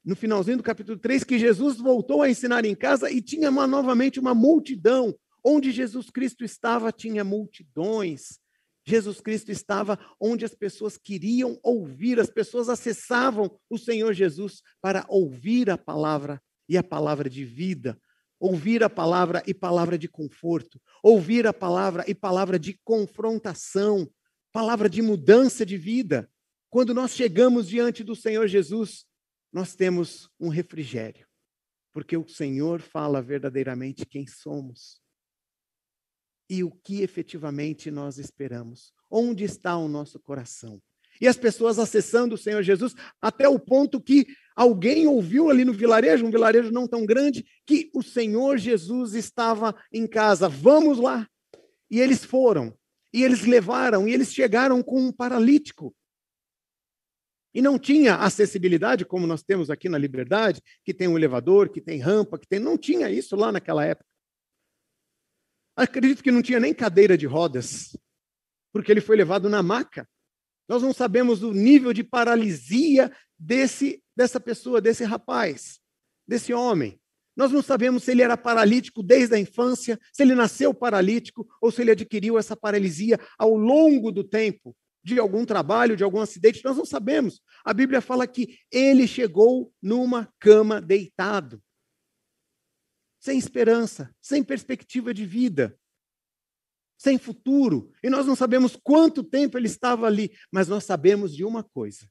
no 0.04 0.16
finalzinho 0.16 0.56
do 0.56 0.62
capítulo 0.62 0.98
3, 0.98 1.24
que 1.24 1.38
Jesus 1.38 1.78
voltou 1.78 2.22
a 2.22 2.30
ensinar 2.30 2.64
em 2.64 2.74
casa 2.74 3.10
e 3.10 3.20
tinha 3.20 3.50
uma, 3.50 3.66
novamente 3.66 4.18
uma 4.18 4.34
multidão. 4.34 5.14
Onde 5.44 5.72
Jesus 5.72 6.10
Cristo 6.10 6.44
estava, 6.44 6.92
tinha 6.92 7.24
multidões. 7.24 8.38
Jesus 8.84 9.20
Cristo 9.20 9.50
estava 9.50 9.98
onde 10.20 10.44
as 10.44 10.54
pessoas 10.54 10.96
queriam 10.96 11.58
ouvir, 11.62 12.18
as 12.18 12.30
pessoas 12.30 12.68
acessavam 12.68 13.50
o 13.68 13.78
Senhor 13.78 14.12
Jesus 14.12 14.62
para 14.80 15.04
ouvir 15.08 15.70
a 15.70 15.78
palavra 15.78 16.42
e 16.68 16.76
a 16.76 16.82
palavra 16.82 17.28
de 17.28 17.44
vida, 17.44 18.00
ouvir 18.38 18.82
a 18.82 18.88
palavra 18.88 19.42
e 19.46 19.52
palavra 19.52 19.98
de 19.98 20.08
conforto, 20.08 20.80
ouvir 21.02 21.46
a 21.46 21.52
palavra 21.52 22.04
e 22.08 22.14
palavra 22.14 22.58
de 22.58 22.78
confrontação, 22.84 24.10
palavra 24.52 24.88
de 24.88 25.02
mudança 25.02 25.64
de 25.64 25.76
vida. 25.76 26.28
Quando 26.70 26.94
nós 26.94 27.12
chegamos 27.12 27.68
diante 27.68 28.02
do 28.02 28.16
Senhor 28.16 28.46
Jesus, 28.46 29.04
nós 29.52 29.74
temos 29.74 30.30
um 30.38 30.48
refrigério, 30.48 31.26
porque 31.92 32.16
o 32.16 32.28
Senhor 32.28 32.80
fala 32.80 33.20
verdadeiramente 33.20 34.06
quem 34.06 34.26
somos 34.26 35.00
e 36.48 36.64
o 36.64 36.70
que 36.70 37.02
efetivamente 37.02 37.90
nós 37.90 38.18
esperamos. 38.18 38.92
Onde 39.10 39.44
está 39.44 39.76
o 39.76 39.88
nosso 39.88 40.18
coração? 40.20 40.80
E 41.20 41.28
as 41.28 41.36
pessoas 41.36 41.78
acessando 41.78 42.34
o 42.34 42.38
Senhor 42.38 42.62
Jesus 42.62 42.94
até 43.20 43.48
o 43.48 43.58
ponto 43.58 44.00
que 44.00 44.26
alguém 44.56 45.06
ouviu 45.06 45.50
ali 45.50 45.64
no 45.64 45.72
vilarejo, 45.72 46.24
um 46.24 46.30
vilarejo 46.30 46.72
não 46.72 46.88
tão 46.88 47.04
grande, 47.04 47.44
que 47.66 47.90
o 47.94 48.02
Senhor 48.02 48.56
Jesus 48.56 49.14
estava 49.14 49.74
em 49.92 50.06
casa. 50.06 50.48
Vamos 50.48 50.98
lá. 50.98 51.28
E 51.90 52.00
eles 52.00 52.24
foram. 52.24 52.74
E 53.12 53.24
eles 53.24 53.44
levaram, 53.44 54.06
e 54.06 54.12
eles 54.12 54.32
chegaram 54.32 54.82
com 54.82 55.00
um 55.00 55.12
paralítico. 55.12 55.94
E 57.52 57.60
não 57.60 57.78
tinha 57.78 58.16
acessibilidade, 58.16 59.04
como 59.04 59.26
nós 59.26 59.42
temos 59.42 59.70
aqui 59.70 59.88
na 59.88 59.98
Liberdade, 59.98 60.62
que 60.84 60.94
tem 60.94 61.08
um 61.08 61.18
elevador, 61.18 61.68
que 61.68 61.80
tem 61.80 61.98
rampa, 61.98 62.38
que 62.38 62.46
tem. 62.46 62.60
Não 62.60 62.78
tinha 62.78 63.10
isso 63.10 63.34
lá 63.34 63.50
naquela 63.50 63.84
época. 63.84 64.08
Acredito 65.76 66.22
que 66.22 66.30
não 66.30 66.42
tinha 66.42 66.60
nem 66.60 66.74
cadeira 66.74 67.16
de 67.16 67.26
rodas, 67.26 67.96
porque 68.72 68.92
ele 68.92 69.00
foi 69.00 69.16
levado 69.16 69.48
na 69.48 69.62
maca. 69.62 70.08
Nós 70.68 70.82
não 70.82 70.92
sabemos 70.92 71.42
o 71.42 71.52
nível 71.52 71.92
de 71.92 72.04
paralisia 72.04 73.10
desse, 73.36 74.02
dessa 74.14 74.38
pessoa, 74.38 74.80
desse 74.80 75.02
rapaz, 75.02 75.80
desse 76.26 76.52
homem. 76.52 77.00
Nós 77.34 77.50
não 77.50 77.62
sabemos 77.62 78.04
se 78.04 78.10
ele 78.10 78.22
era 78.22 78.36
paralítico 78.36 79.02
desde 79.02 79.34
a 79.34 79.38
infância, 79.38 79.98
se 80.12 80.22
ele 80.22 80.34
nasceu 80.34 80.74
paralítico 80.74 81.48
ou 81.60 81.72
se 81.72 81.80
ele 81.80 81.92
adquiriu 81.92 82.38
essa 82.38 82.54
paralisia 82.54 83.18
ao 83.38 83.56
longo 83.56 84.12
do 84.12 84.22
tempo, 84.22 84.76
de 85.02 85.18
algum 85.18 85.44
trabalho, 85.44 85.96
de 85.96 86.04
algum 86.04 86.20
acidente. 86.20 86.64
Nós 86.64 86.76
não 86.76 86.84
sabemos. 86.84 87.40
A 87.64 87.72
Bíblia 87.72 88.00
fala 88.00 88.26
que 88.26 88.58
ele 88.70 89.06
chegou 89.06 89.72
numa 89.82 90.32
cama 90.38 90.80
deitado, 90.80 91.62
sem 93.18 93.38
esperança, 93.38 94.14
sem 94.20 94.42
perspectiva 94.42 95.12
de 95.12 95.26
vida 95.26 95.78
sem 97.00 97.16
futuro, 97.16 97.90
e 98.02 98.10
nós 98.10 98.26
não 98.26 98.36
sabemos 98.36 98.76
quanto 98.76 99.24
tempo 99.24 99.56
ele 99.56 99.66
estava 99.66 100.06
ali, 100.06 100.36
mas 100.52 100.68
nós 100.68 100.84
sabemos 100.84 101.34
de 101.34 101.42
uma 101.42 101.64
coisa: 101.64 102.06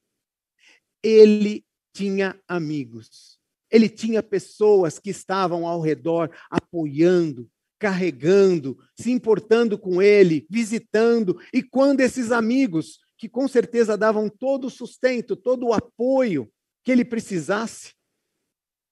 ele 1.03 1.63
tinha 1.93 2.41
amigos, 2.47 3.39
ele 3.69 3.87
tinha 3.87 4.23
pessoas 4.23 4.97
que 4.97 5.11
estavam 5.11 5.67
ao 5.67 5.79
redor 5.79 6.35
apoiando, 6.49 7.47
carregando, 7.79 8.77
se 8.95 9.09
importando 9.09 9.77
com 9.77 10.01
ele, 10.01 10.45
visitando, 10.49 11.39
e 11.53 11.63
quando 11.63 12.01
esses 12.01 12.31
amigos, 12.31 12.99
que 13.17 13.29
com 13.29 13.47
certeza 13.47 13.97
davam 13.97 14.29
todo 14.29 14.65
o 14.65 14.69
sustento, 14.69 15.35
todo 15.35 15.67
o 15.67 15.73
apoio 15.73 16.51
que 16.83 16.91
ele 16.91 17.05
precisasse, 17.05 17.93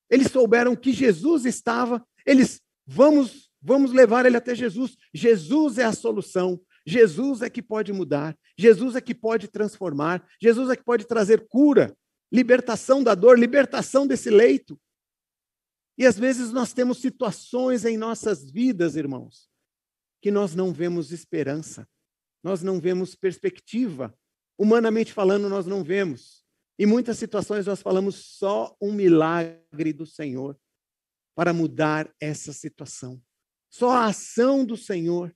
eles 0.10 0.32
souberam 0.32 0.75
que 0.75 0.94
Jesus 0.94 1.46
estava, 1.46 2.06
eles 2.25 2.62
vamos 2.86 3.48
Vamos 3.62 3.91
levar 3.91 4.25
ele 4.25 4.38
até 4.38 4.53
Jesus. 4.53 4.96
Jesus 5.13 5.77
é 5.77 5.84
a 5.84 5.91
solução. 5.91 6.60
Jesus 6.86 7.41
é 7.41 7.50
que 7.50 7.62
pode 7.62 7.91
mudar. 7.91 8.38
Jesus 8.58 8.96
é 8.96 9.01
que 9.01 9.13
pode 9.13 9.48
transformar. 9.48 10.25
Jesus 10.41 10.70
é 10.70 10.75
que 10.75 10.84
pode 10.84 11.06
trazer 11.06 11.48
cura, 11.50 11.96
libertação 12.32 13.03
da 13.03 13.13
dor, 13.13 13.38
libertação 13.38 14.08
desse 14.08 14.29
leito. 14.29 14.79
E 15.98 16.06
às 16.06 16.18
vezes 16.18 16.51
nós 16.51 16.74
temos 16.74 17.00
situações 17.00 17.86
em 17.86 17.98
nossas 17.98 18.50
vidas, 18.50 18.96
irmãos, 18.96 19.50
que 20.22 20.30
nós 20.30 20.54
não 20.54 20.72
vemos 20.72 21.12
esperança, 21.12 21.88
nós 22.44 22.62
não 22.62 22.80
vemos 22.80 23.16
perspectiva. 23.16 24.18
Humanamente 24.58 25.13
falando, 25.13 25.50
nós 25.50 25.66
não 25.66 25.84
vemos. 25.84 26.44
Em 26.80 26.86
muitas 26.86 27.18
situações 27.18 27.66
nós 27.66 27.82
falamos 27.82 28.16
só 28.38 28.75
um 28.82 28.92
milagre 28.92 29.94
do 29.94 30.06
Senhor 30.06 30.60
para 31.36 31.54
mudar 31.54 32.13
essa 32.20 32.54
situação 32.54 33.22
só 33.70 33.92
a 33.92 34.06
ação 34.06 34.66
do 34.66 34.75
Senhor. 34.75 35.34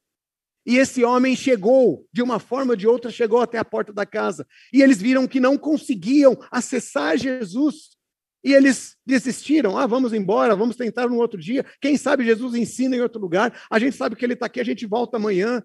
E 0.65 0.77
esse 0.77 1.03
homem 1.03 1.35
chegou, 1.35 2.07
de 2.11 2.21
uma 2.21 2.39
forma 2.39 2.73
ou 2.73 2.77
de 2.77 2.87
outra, 2.87 3.11
chegou 3.11 3.39
até 3.39 3.57
a 3.57 3.65
porta 3.65 3.91
da 3.91 4.05
casa. 4.05 4.47
E 4.71 4.81
eles 4.81 5.01
viram 5.01 5.27
que 5.27 5.39
não 5.39 5.57
conseguiam 5.57 6.37
acessar 6.51 7.17
Jesus. 7.17 7.97
E 8.43 8.53
eles 8.53 8.97
desistiram. 9.05 9.77
Ah, 9.77 9.85
vamos 9.85 10.13
embora, 10.13 10.55
vamos 10.55 10.75
tentar 10.75 11.07
no 11.07 11.17
outro 11.17 11.39
dia. 11.39 11.65
Quem 11.79 11.95
sabe 11.97 12.25
Jesus 12.25 12.55
ensina 12.55 12.95
em 12.95 13.01
outro 13.01 13.21
lugar. 13.21 13.53
A 13.69 13.77
gente 13.77 13.95
sabe 13.95 14.15
que 14.15 14.25
ele 14.25 14.33
está 14.33 14.47
aqui, 14.47 14.59
a 14.59 14.65
gente 14.65 14.85
volta 14.85 15.17
amanhã. 15.17 15.63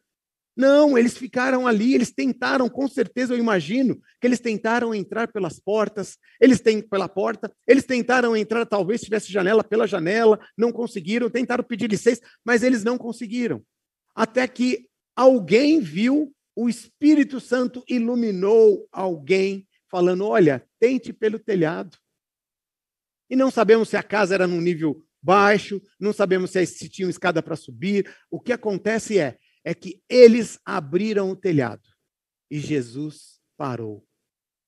Não, 0.57 0.97
eles 0.97 1.17
ficaram 1.19 1.67
ali, 1.67 1.95
eles 1.95 2.11
tentaram, 2.11 2.67
com 2.67 2.89
certeza 2.89 3.35
eu 3.35 3.39
imagino, 3.39 4.01
que 4.19 4.27
eles 4.27 4.41
tentaram 4.41 4.95
entrar 4.95 5.31
pelas 5.31 5.61
portas, 5.61 6.17
eles 6.41 6.61
têm 6.61 6.81
pela 6.81 7.07
porta, 7.07 7.53
eles 7.67 7.85
tentaram 7.85 8.35
entrar, 8.35 8.65
talvez 8.65 9.03
tivesse 9.03 9.31
janela 9.31 9.63
pela 9.63 9.87
janela, 9.87 10.41
não 10.57 10.73
conseguiram, 10.73 11.29
tentaram 11.29 11.63
pedir 11.63 11.91
licença, 11.91 12.23
mas 12.43 12.63
eles 12.63 12.83
não 12.83 12.97
conseguiram. 12.97 13.63
Até 14.15 14.49
que 14.49 14.89
alguém 15.15 15.79
viu, 15.79 16.33
o 16.57 16.71
Espírito 16.71 17.39
Santo 17.39 17.85
iluminou 17.87 18.89
alguém, 18.91 19.69
falando: 19.91 20.27
olha, 20.27 20.67
tente 20.81 21.13
pelo 21.13 21.39
telhado. 21.39 21.99
E 23.29 23.37
não 23.37 23.51
sabemos 23.51 23.89
se 23.89 23.97
a 23.97 24.03
casa 24.03 24.35
era 24.35 24.47
num 24.47 24.61
nível 24.61 25.03
baixo, 25.23 25.83
não 25.99 26.13
sabemos 26.13 26.53
se 26.53 26.89
tinha 26.89 27.09
escada 27.09 27.43
para 27.43 27.57
subir. 27.57 28.09
O 28.31 28.41
que 28.41 28.53
acontece 28.53 29.19
é, 29.19 29.39
é 29.65 29.75
que 29.75 30.03
eles 30.09 30.59
abriram 30.65 31.31
o 31.31 31.37
telhado 31.37 31.89
e 32.51 32.61
Jesus 32.61 33.41
parou. 33.57 34.07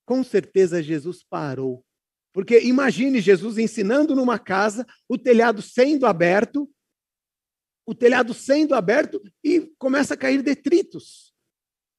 Com 0.04 0.24
certeza 0.24 0.82
Jesus 0.82 1.22
parou. 1.22 1.84
Porque 2.32 2.60
imagine 2.60 3.20
Jesus 3.20 3.58
ensinando 3.58 4.14
numa 4.14 4.38
casa, 4.38 4.86
o 5.08 5.16
telhado 5.16 5.62
sendo 5.62 6.06
aberto, 6.06 6.70
o 7.86 7.94
telhado 7.94 8.34
sendo 8.34 8.74
aberto 8.74 9.20
e 9.42 9.72
começa 9.78 10.14
a 10.14 10.16
cair 10.16 10.42
detritos. 10.42 11.32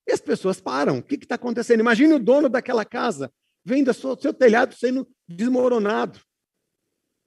E 0.07 0.11
as 0.11 0.21
pessoas 0.21 0.59
param. 0.59 0.99
O 0.99 1.03
que 1.03 1.15
está 1.15 1.35
acontecendo? 1.35 1.79
Imagine 1.79 2.13
o 2.13 2.19
dono 2.19 2.49
daquela 2.49 2.85
casa 2.85 3.31
vendo 3.63 3.91
o 3.91 3.93
seu 3.93 4.33
telhado 4.33 4.73
sendo 4.75 5.07
desmoronado. 5.27 6.19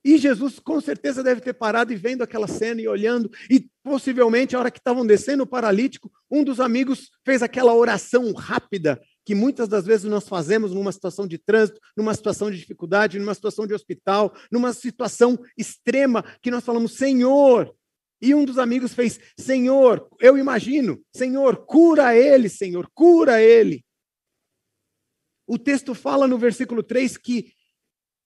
E 0.05 0.19
Jesus 0.19 0.59
com 0.59 0.81
certeza 0.81 1.23
deve 1.23 1.41
ter 1.41 1.53
parado 1.53 1.93
e 1.93 1.97
vendo 1.97 2.23
aquela 2.23 2.49
cena 2.49 2.81
e 2.81 2.89
olhando, 2.89 3.31
e 3.49 3.69
possivelmente 3.85 4.57
a 4.57 4.59
hora 4.59 4.71
que 4.71 4.79
estavam 4.79 5.07
descendo 5.07 5.45
o 5.45 5.47
paralítico, 5.47 6.11
um 6.31 6.43
dos 6.43 6.59
amigos 6.59 7.11
fez 7.25 7.43
aquela 7.43 7.75
oração 7.75 8.33
rápida 8.33 9.01
que 9.25 9.35
muitas 9.35 9.69
das 9.69 9.85
vezes 9.87 10.05
nós 10.05 10.29
fazemos 10.29 10.73
numa 10.73 10.91
situação 10.91 11.27
de 11.27 11.39
trânsito, 11.39 11.81
numa 11.97 12.15
situação 12.15 12.51
de 12.51 12.59
dificuldade, 12.59 13.19
numa 13.19 13.35
situação 13.35 13.67
de 13.67 13.75
hospital, 13.75 14.35
numa 14.51 14.73
situação 14.73 15.39
extrema, 15.57 16.25
que 16.43 16.51
nós 16.51 16.65
falamos, 16.65 16.97
Senhor. 16.97 17.73
E 18.21 18.35
um 18.35 18.45
dos 18.45 18.59
amigos 18.59 18.95
fez, 18.95 19.21
Senhor, 19.39 20.09
eu 20.21 20.37
imagino, 20.37 21.01
Senhor, 21.15 21.65
cura 21.67 22.17
ele, 22.17 22.49
Senhor, 22.49 22.89
cura 22.95 23.41
ele. 23.41 23.85
O 25.47 25.59
texto 25.59 25.95
fala 25.95 26.27
no 26.27 26.39
versículo 26.39 26.83
3 26.83 27.17
que 27.17 27.53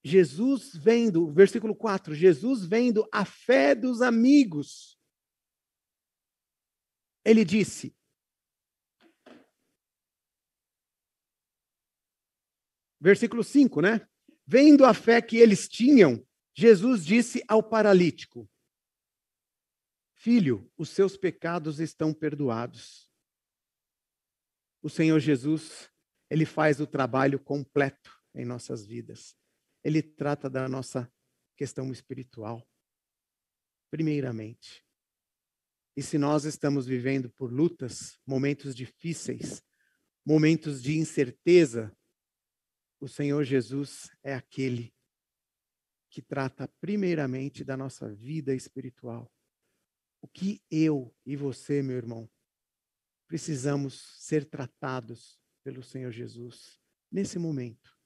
Jesus 0.06 0.72
vendo, 0.76 1.32
versículo 1.32 1.74
4, 1.74 2.14
Jesus 2.14 2.64
vendo 2.64 3.08
a 3.12 3.24
fé 3.24 3.74
dos 3.74 4.00
amigos. 4.00 4.96
Ele 7.24 7.44
disse: 7.44 7.92
Versículo 13.00 13.42
5, 13.42 13.80
né? 13.80 14.08
Vendo 14.46 14.84
a 14.84 14.94
fé 14.94 15.20
que 15.20 15.38
eles 15.38 15.68
tinham, 15.68 16.24
Jesus 16.54 17.04
disse 17.04 17.42
ao 17.48 17.60
paralítico: 17.60 18.48
Filho, 20.14 20.70
os 20.78 20.88
seus 20.88 21.16
pecados 21.16 21.80
estão 21.80 22.14
perdoados. 22.14 23.10
O 24.80 24.88
Senhor 24.88 25.18
Jesus, 25.18 25.90
ele 26.30 26.46
faz 26.46 26.80
o 26.80 26.86
trabalho 26.86 27.40
completo 27.40 28.16
em 28.32 28.44
nossas 28.44 28.86
vidas 28.86 29.36
ele 29.86 30.02
trata 30.02 30.50
da 30.50 30.68
nossa 30.68 31.08
questão 31.56 31.92
espiritual, 31.92 32.68
primeiramente. 33.88 34.84
E 35.96 36.02
se 36.02 36.18
nós 36.18 36.44
estamos 36.44 36.86
vivendo 36.86 37.30
por 37.30 37.52
lutas, 37.52 38.18
momentos 38.26 38.74
difíceis, 38.74 39.62
momentos 40.24 40.82
de 40.82 40.98
incerteza, 40.98 41.96
o 42.98 43.06
Senhor 43.06 43.44
Jesus 43.44 44.10
é 44.24 44.34
aquele 44.34 44.92
que 46.10 46.20
trata 46.20 46.66
primeiramente 46.80 47.62
da 47.62 47.76
nossa 47.76 48.12
vida 48.12 48.52
espiritual. 48.52 49.32
O 50.20 50.26
que 50.26 50.60
eu 50.68 51.14
e 51.24 51.36
você, 51.36 51.80
meu 51.80 51.96
irmão, 51.96 52.28
precisamos 53.28 54.16
ser 54.18 54.46
tratados 54.46 55.40
pelo 55.62 55.80
Senhor 55.80 56.10
Jesus 56.10 56.80
nesse 57.08 57.38
momento, 57.38 57.96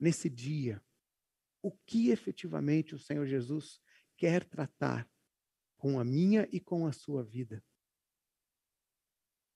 nesse 0.00 0.30
dia, 0.30 0.82
o 1.64 1.72
que 1.86 2.10
efetivamente 2.10 2.94
o 2.94 2.98
Senhor 2.98 3.26
Jesus 3.26 3.80
quer 4.18 4.44
tratar 4.44 5.10
com 5.78 5.98
a 5.98 6.04
minha 6.04 6.46
e 6.52 6.60
com 6.60 6.86
a 6.86 6.92
sua 6.92 7.24
vida. 7.24 7.64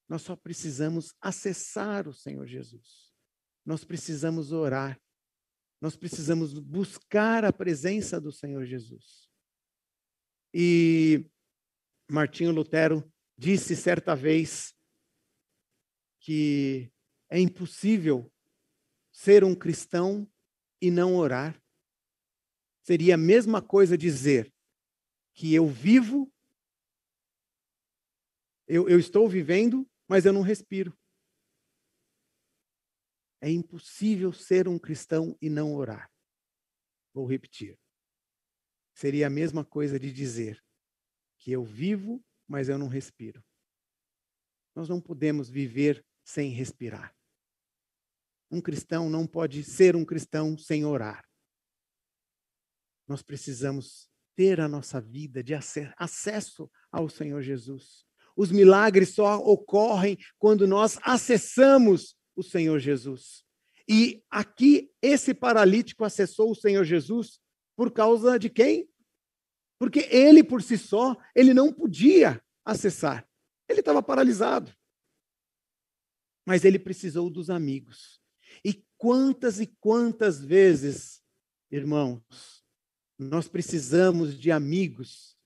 Nós 0.08 0.22
só 0.22 0.34
precisamos 0.34 1.14
acessar 1.20 2.08
o 2.08 2.14
Senhor 2.14 2.46
Jesus. 2.46 3.12
Nós 3.62 3.84
precisamos 3.84 4.52
orar. 4.52 4.98
Nós 5.82 5.96
precisamos 5.96 6.58
buscar 6.58 7.44
a 7.44 7.52
presença 7.52 8.18
do 8.18 8.32
Senhor 8.32 8.64
Jesus. 8.64 9.28
E 10.54 11.30
Martinho 12.10 12.52
Lutero 12.52 13.06
disse 13.36 13.76
certa 13.76 14.16
vez 14.16 14.74
que 16.20 16.90
é 17.28 17.38
impossível 17.38 18.32
ser 19.12 19.44
um 19.44 19.54
cristão 19.54 20.26
e 20.80 20.90
não 20.90 21.14
orar. 21.14 21.62
Seria 22.88 23.16
a 23.16 23.18
mesma 23.18 23.60
coisa 23.60 23.98
dizer 23.98 24.50
que 25.34 25.54
eu 25.54 25.66
vivo, 25.66 26.32
eu, 28.66 28.88
eu 28.88 28.98
estou 28.98 29.28
vivendo, 29.28 29.86
mas 30.08 30.24
eu 30.24 30.32
não 30.32 30.40
respiro. 30.40 30.98
É 33.42 33.50
impossível 33.50 34.32
ser 34.32 34.66
um 34.66 34.78
cristão 34.78 35.36
e 35.38 35.50
não 35.50 35.74
orar. 35.74 36.10
Vou 37.12 37.26
repetir. 37.26 37.78
Seria 38.94 39.26
a 39.26 39.30
mesma 39.30 39.66
coisa 39.66 40.00
de 40.00 40.10
dizer 40.10 40.64
que 41.36 41.52
eu 41.52 41.62
vivo, 41.62 42.24
mas 42.46 42.70
eu 42.70 42.78
não 42.78 42.88
respiro. 42.88 43.44
Nós 44.74 44.88
não 44.88 44.98
podemos 44.98 45.50
viver 45.50 46.02
sem 46.24 46.52
respirar. 46.52 47.14
Um 48.50 48.62
cristão 48.62 49.10
não 49.10 49.26
pode 49.26 49.62
ser 49.62 49.94
um 49.94 50.06
cristão 50.06 50.56
sem 50.56 50.86
orar 50.86 51.27
nós 53.08 53.22
precisamos 53.22 54.08
ter 54.36 54.60
a 54.60 54.68
nossa 54.68 55.00
vida 55.00 55.42
de 55.42 55.54
acesso 55.96 56.70
ao 56.92 57.08
Senhor 57.08 57.42
Jesus. 57.42 58.04
Os 58.36 58.52
milagres 58.52 59.14
só 59.14 59.38
ocorrem 59.38 60.16
quando 60.38 60.66
nós 60.66 60.98
acessamos 61.02 62.14
o 62.36 62.42
Senhor 62.42 62.78
Jesus. 62.78 63.44
E 63.88 64.22
aqui 64.30 64.92
esse 65.02 65.34
paralítico 65.34 66.04
acessou 66.04 66.52
o 66.52 66.54
Senhor 66.54 66.84
Jesus 66.84 67.40
por 67.74 67.90
causa 67.90 68.38
de 68.38 68.48
quem? 68.50 68.88
Porque 69.78 70.00
ele 70.10 70.44
por 70.44 70.62
si 70.62 70.76
só, 70.76 71.16
ele 71.34 71.54
não 71.54 71.72
podia 71.72 72.42
acessar. 72.64 73.28
Ele 73.68 73.80
estava 73.80 74.02
paralisado. 74.02 74.72
Mas 76.46 76.64
ele 76.64 76.78
precisou 76.78 77.30
dos 77.30 77.50
amigos. 77.50 78.20
E 78.64 78.84
quantas 78.96 79.60
e 79.60 79.66
quantas 79.80 80.40
vezes, 80.40 81.22
irmãos, 81.70 82.57
nós 83.18 83.48
precisamos 83.48 84.38
de 84.38 84.52
amigos 84.52 85.36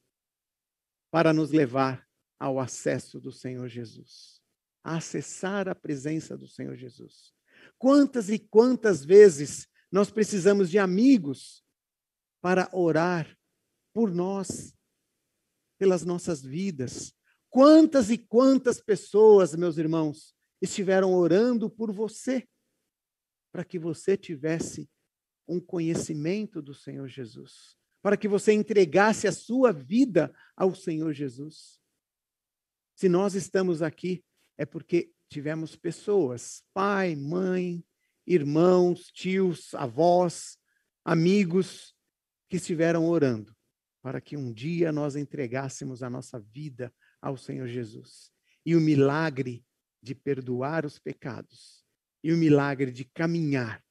para 1.11 1.33
nos 1.33 1.51
levar 1.51 2.07
ao 2.39 2.61
acesso 2.61 3.21
do 3.21 3.33
Senhor 3.33 3.69
Jesus, 3.69 4.43
a 4.85 4.97
acessar 4.97 5.69
a 5.69 5.75
presença 5.75 6.37
do 6.37 6.47
Senhor 6.47 6.77
Jesus. 6.77 7.33
Quantas 7.79 8.29
e 8.29 8.39
quantas 8.39 9.05
vezes 9.05 9.69
nós 9.91 10.11
precisamos 10.11 10.71
de 10.71 10.79
amigos 10.79 11.65
para 12.41 12.69
orar 12.73 13.39
por 13.93 14.13
nós, 14.13 14.75
pelas 15.79 16.05
nossas 16.05 16.43
vidas? 16.43 17.15
Quantas 17.49 18.11
e 18.11 18.19
quantas 18.19 18.81
pessoas, 18.81 19.55
meus 19.55 19.79
irmãos, 19.79 20.35
estiveram 20.61 21.15
orando 21.15 21.71
por 21.71 21.93
você, 21.93 22.49
para 23.53 23.65
que 23.65 23.79
você 23.79 24.17
tivesse 24.17 24.91
um 25.46 25.61
conhecimento 25.61 26.62
do 26.62 26.74
Senhor 26.74 27.09
Jesus, 27.09 27.76
para 28.02 28.16
que 28.16 28.28
você 28.28 28.52
entregasse 28.52 29.26
a 29.26 29.33
sua 29.33 29.72
vida 29.72 30.35
ao 30.57 30.74
Senhor 30.74 31.12
Jesus. 31.12 31.81
Se 32.94 33.09
nós 33.09 33.35
estamos 33.35 33.83
aqui, 33.83 34.24
é 34.57 34.64
porque 34.64 35.12
tivemos 35.28 35.76
pessoas, 35.76 36.62
pai, 36.74 37.16
mãe, 37.16 37.85
irmãos, 38.26 39.07
tios, 39.07 39.74
avós, 39.74 40.59
amigos, 41.05 41.94
que 42.48 42.57
estiveram 42.57 43.07
orando 43.07 43.55
para 44.02 44.20
que 44.20 44.37
um 44.37 44.52
dia 44.52 44.90
nós 44.90 45.14
entregássemos 45.14 46.02
a 46.02 46.11
nossa 46.11 46.38
vida 46.38 46.92
ao 47.20 47.37
Senhor 47.37 47.68
Jesus. 47.68 48.33
E 48.66 48.74
o 48.74 48.81
milagre 48.81 49.64
de 50.02 50.14
perdoar 50.14 50.85
os 50.85 50.98
pecados, 50.98 51.85
e 52.22 52.33
o 52.33 52.37
milagre 52.37 52.90
de 52.90 53.05
caminhar 53.05 53.83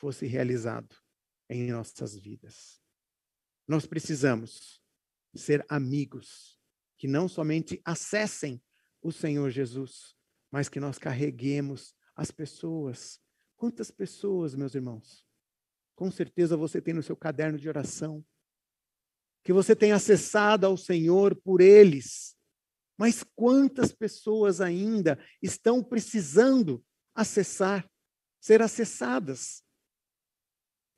fosse 0.00 0.26
realizado 0.26 0.96
em 1.46 1.70
nossas 1.70 2.16
vidas. 2.16 2.80
Nós 3.68 3.84
precisamos 3.84 4.82
ser 5.34 5.64
amigos 5.68 6.58
que 6.96 7.06
não 7.06 7.28
somente 7.28 7.80
acessem 7.84 8.62
o 9.02 9.12
Senhor 9.12 9.50
Jesus, 9.50 10.16
mas 10.50 10.70
que 10.70 10.80
nós 10.80 10.96
carreguemos 10.96 11.94
as 12.16 12.30
pessoas. 12.30 13.20
Quantas 13.56 13.90
pessoas, 13.90 14.54
meus 14.54 14.74
irmãos? 14.74 15.22
Com 15.94 16.10
certeza 16.10 16.56
você 16.56 16.80
tem 16.80 16.94
no 16.94 17.02
seu 17.02 17.14
caderno 17.14 17.58
de 17.58 17.68
oração 17.68 18.24
que 19.44 19.52
você 19.52 19.76
tem 19.76 19.92
acessado 19.92 20.66
ao 20.66 20.78
Senhor 20.78 21.36
por 21.36 21.60
eles. 21.60 22.34
Mas 22.96 23.22
quantas 23.36 23.92
pessoas 23.92 24.62
ainda 24.62 25.22
estão 25.42 25.84
precisando 25.84 26.82
acessar, 27.14 27.86
ser 28.40 28.62
acessadas? 28.62 29.62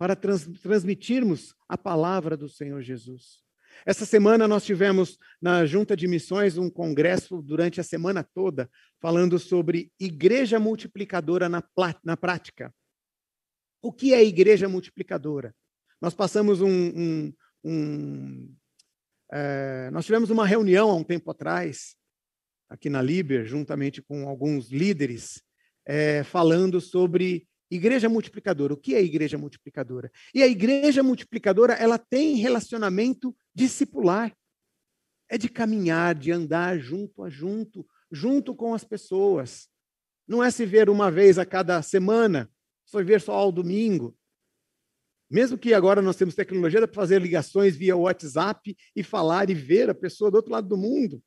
Para 0.03 0.17
trans, 0.17 0.49
transmitirmos 0.61 1.55
a 1.69 1.79
palavra 1.79 2.37
do 2.37 2.49
Senhor 2.49 2.83
Jesus. 2.83 3.41
Essa 3.87 4.05
semana 4.05 4.49
nós 4.49 4.65
tivemos 4.65 5.17
na 5.41 5.65
Junta 5.65 5.97
de 5.97 6.09
Missões 6.09 6.59
um 6.59 6.69
congresso 6.69 7.41
durante 7.41 7.81
a 7.81 7.85
semana 7.85 8.25
toda 8.25 8.69
falando 9.01 9.39
sobre 9.39 9.93
igreja 10.01 10.59
multiplicadora 10.59 11.49
na, 11.49 11.63
na 12.03 12.17
prática. 12.17 12.75
O 13.81 13.93
que 13.93 14.13
é 14.13 14.25
igreja 14.25 14.69
multiplicadora? 14.69 15.55
Nós 16.01 16.15
passamos 16.15 16.61
um. 16.61 16.69
um, 16.69 17.33
um 17.63 18.55
é, 19.33 19.89
nós 19.93 20.05
tivemos 20.05 20.31
uma 20.31 20.45
reunião 20.45 20.91
há 20.91 20.97
um 20.97 21.05
tempo 21.05 21.31
atrás 21.31 21.95
aqui 22.69 22.91
na 22.91 23.01
Liber, 23.01 23.47
juntamente 23.47 24.03
com 24.03 24.29
alguns 24.29 24.69
líderes, 24.69 25.41
é, 25.87 26.25
falando 26.25 26.81
sobre 26.81 27.47
igreja 27.75 28.09
multiplicadora. 28.09 28.75
O 28.75 28.77
que 28.77 28.95
é 28.95 29.03
igreja 29.03 29.39
multiplicadora? 29.39 30.11
E 30.35 30.43
a 30.43 30.47
igreja 30.47 31.03
multiplicadora, 31.03 31.75
ela 31.75 31.99
tem 31.99 32.37
relacionamento 32.37 33.35
discipular. 33.55 34.37
É 35.29 35.39
de 35.39 35.49
caminhar, 35.49 36.15
de 36.15 36.31
andar 36.31 36.79
junto 36.79 37.25
a 37.25 37.31
junto, 37.31 37.87
junto 38.11 38.55
com 38.55 38.75
as 38.75 38.85
pessoas. 38.85 39.69
Não 40.29 40.45
é 40.45 40.51
se 40.51 40.67
ver 40.67 40.91
uma 40.91 41.11
vez 41.11 41.39
a 41.39 41.47
cada 41.47 41.81
semana, 41.83 42.51
só 42.85 43.03
ver 43.03 43.21
só 43.21 43.33
ao 43.33 43.51
domingo. 43.51 44.17
Mesmo 45.31 45.57
que 45.57 45.73
agora 45.73 46.03
nós 46.03 46.17
temos 46.17 46.35
tecnologia 46.35 46.87
para 46.87 46.95
fazer 46.95 47.23
ligações 47.23 47.75
via 47.75 47.97
WhatsApp 47.97 48.77
e 48.95 49.03
falar 49.03 49.49
e 49.49 49.55
ver 49.55 49.89
a 49.89 49.95
pessoa 49.95 50.31
do 50.31 50.37
outro 50.37 50.53
lado 50.53 50.69
do 50.69 50.77
mundo 50.77 51.23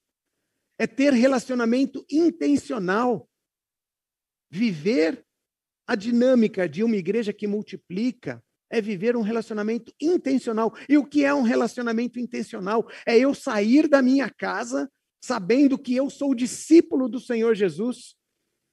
é 0.77 0.85
ter 0.85 1.13
relacionamento 1.13 2.05
intencional. 2.11 3.29
Viver 4.49 5.25
a 5.87 5.95
dinâmica 5.95 6.67
de 6.67 6.83
uma 6.83 6.95
igreja 6.95 7.31
que 7.31 7.47
multiplica 7.47 8.43
é 8.69 8.81
viver 8.81 9.15
um 9.15 9.21
relacionamento 9.21 9.93
intencional. 10.01 10.73
E 10.89 10.97
o 10.97 11.05
que 11.05 11.23
é 11.23 11.33
um 11.33 11.43
relacionamento 11.43 12.19
intencional? 12.19 12.87
É 13.05 13.17
eu 13.17 13.33
sair 13.33 13.87
da 13.87 14.01
minha 14.01 14.29
casa 14.29 14.89
sabendo 15.23 15.77
que 15.77 15.95
eu 15.95 16.09
sou 16.09 16.35
discípulo 16.35 17.07
do 17.07 17.19
Senhor 17.19 17.55
Jesus, 17.55 18.15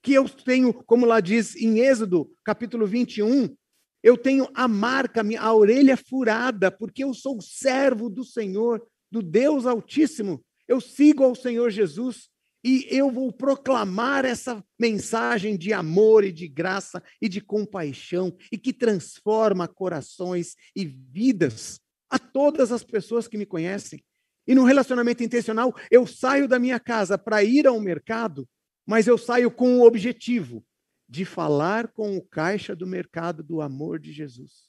que 0.02 0.12
eu 0.12 0.28
tenho, 0.28 0.72
como 0.72 1.06
lá 1.06 1.20
diz 1.20 1.56
em 1.56 1.80
Êxodo, 1.80 2.30
capítulo 2.44 2.86
21, 2.86 3.54
eu 4.02 4.18
tenho 4.18 4.48
a 4.54 4.66
marca, 4.66 5.22
a 5.38 5.54
orelha 5.54 5.96
furada, 5.96 6.70
porque 6.70 7.04
eu 7.04 7.14
sou 7.14 7.40
servo 7.40 8.10
do 8.10 8.24
Senhor, 8.24 8.84
do 9.10 9.22
Deus 9.22 9.64
Altíssimo 9.64 10.44
eu 10.72 10.80
sigo 10.80 11.22
ao 11.24 11.34
Senhor 11.34 11.70
Jesus 11.70 12.30
e 12.64 12.86
eu 12.88 13.10
vou 13.10 13.32
proclamar 13.32 14.24
essa 14.24 14.64
mensagem 14.78 15.56
de 15.56 15.72
amor 15.72 16.22
e 16.22 16.30
de 16.30 16.46
graça 16.46 17.02
e 17.20 17.28
de 17.28 17.40
compaixão 17.40 18.36
e 18.52 18.58
que 18.58 18.72
transforma 18.72 19.66
corações 19.66 20.54
e 20.74 20.84
vidas 20.84 21.80
a 22.08 22.18
todas 22.18 22.70
as 22.70 22.84
pessoas 22.84 23.26
que 23.26 23.36
me 23.36 23.46
conhecem. 23.46 24.04
E 24.46 24.54
no 24.54 24.64
relacionamento 24.64 25.22
intencional, 25.22 25.74
eu 25.90 26.06
saio 26.06 26.46
da 26.46 26.58
minha 26.58 26.78
casa 26.78 27.18
para 27.18 27.42
ir 27.42 27.66
ao 27.66 27.80
mercado, 27.80 28.48
mas 28.86 29.06
eu 29.06 29.18
saio 29.18 29.50
com 29.50 29.78
o 29.78 29.86
objetivo 29.86 30.64
de 31.08 31.24
falar 31.24 31.88
com 31.88 32.16
o 32.16 32.22
caixa 32.22 32.74
do 32.76 32.86
mercado 32.86 33.42
do 33.42 33.60
amor 33.60 33.98
de 33.98 34.12
Jesus. 34.12 34.68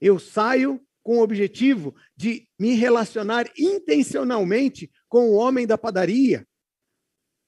Eu 0.00 0.18
saio 0.18 0.80
com 1.02 1.18
o 1.18 1.22
objetivo 1.22 1.94
de 2.16 2.48
me 2.58 2.74
relacionar 2.74 3.46
intencionalmente 3.58 4.90
com 5.08 5.30
o 5.30 5.34
homem 5.34 5.66
da 5.66 5.76
padaria, 5.76 6.46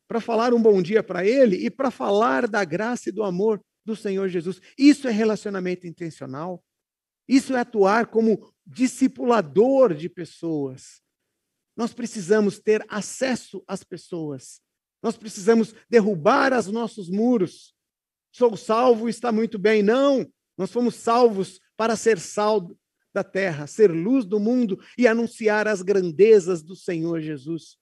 para 0.08 0.20
falar 0.20 0.54
um 0.54 0.62
bom 0.62 0.80
dia 0.80 1.02
para 1.02 1.26
ele 1.26 1.56
e 1.56 1.70
para 1.70 1.90
falar 1.90 2.48
da 2.48 2.64
graça 2.64 3.08
e 3.08 3.12
do 3.12 3.22
amor 3.22 3.60
do 3.84 3.96
Senhor 3.96 4.28
Jesus. 4.28 4.60
Isso 4.78 5.08
é 5.08 5.10
relacionamento 5.10 5.86
intencional. 5.86 6.62
Isso 7.28 7.54
é 7.54 7.60
atuar 7.60 8.06
como 8.06 8.52
discipulador 8.64 9.94
de 9.94 10.08
pessoas. 10.08 11.00
Nós 11.76 11.92
precisamos 11.92 12.58
ter 12.58 12.84
acesso 12.88 13.62
às 13.66 13.84
pessoas. 13.84 14.60
Nós 15.02 15.16
precisamos 15.16 15.74
derrubar 15.90 16.52
os 16.56 16.68
nossos 16.68 17.10
muros. 17.10 17.74
Sou 18.32 18.56
salvo, 18.56 19.08
está 19.08 19.30
muito 19.30 19.58
bem. 19.58 19.82
Não, 19.82 20.26
nós 20.56 20.70
fomos 20.70 20.94
salvos 20.94 21.60
para 21.76 21.96
ser 21.96 22.18
sal 22.18 22.70
da 23.12 23.24
terra, 23.24 23.66
ser 23.66 23.90
luz 23.90 24.24
do 24.24 24.38
mundo 24.38 24.78
e 24.96 25.06
anunciar 25.06 25.68
as 25.68 25.82
grandezas 25.82 26.62
do 26.62 26.76
Senhor 26.76 27.20
Jesus. 27.20 27.78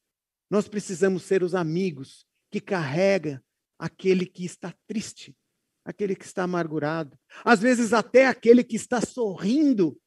Nós 0.54 0.68
precisamos 0.68 1.24
ser 1.24 1.42
os 1.42 1.52
amigos 1.52 2.24
que 2.48 2.60
carrega 2.60 3.42
aquele 3.76 4.24
que 4.24 4.44
está 4.44 4.72
triste, 4.86 5.36
aquele 5.84 6.14
que 6.14 6.24
está 6.24 6.44
amargurado, 6.44 7.18
às 7.44 7.58
vezes 7.58 7.92
até 7.92 8.28
aquele 8.28 8.62
que 8.62 8.76
está 8.76 9.00
sorrindo 9.00 10.00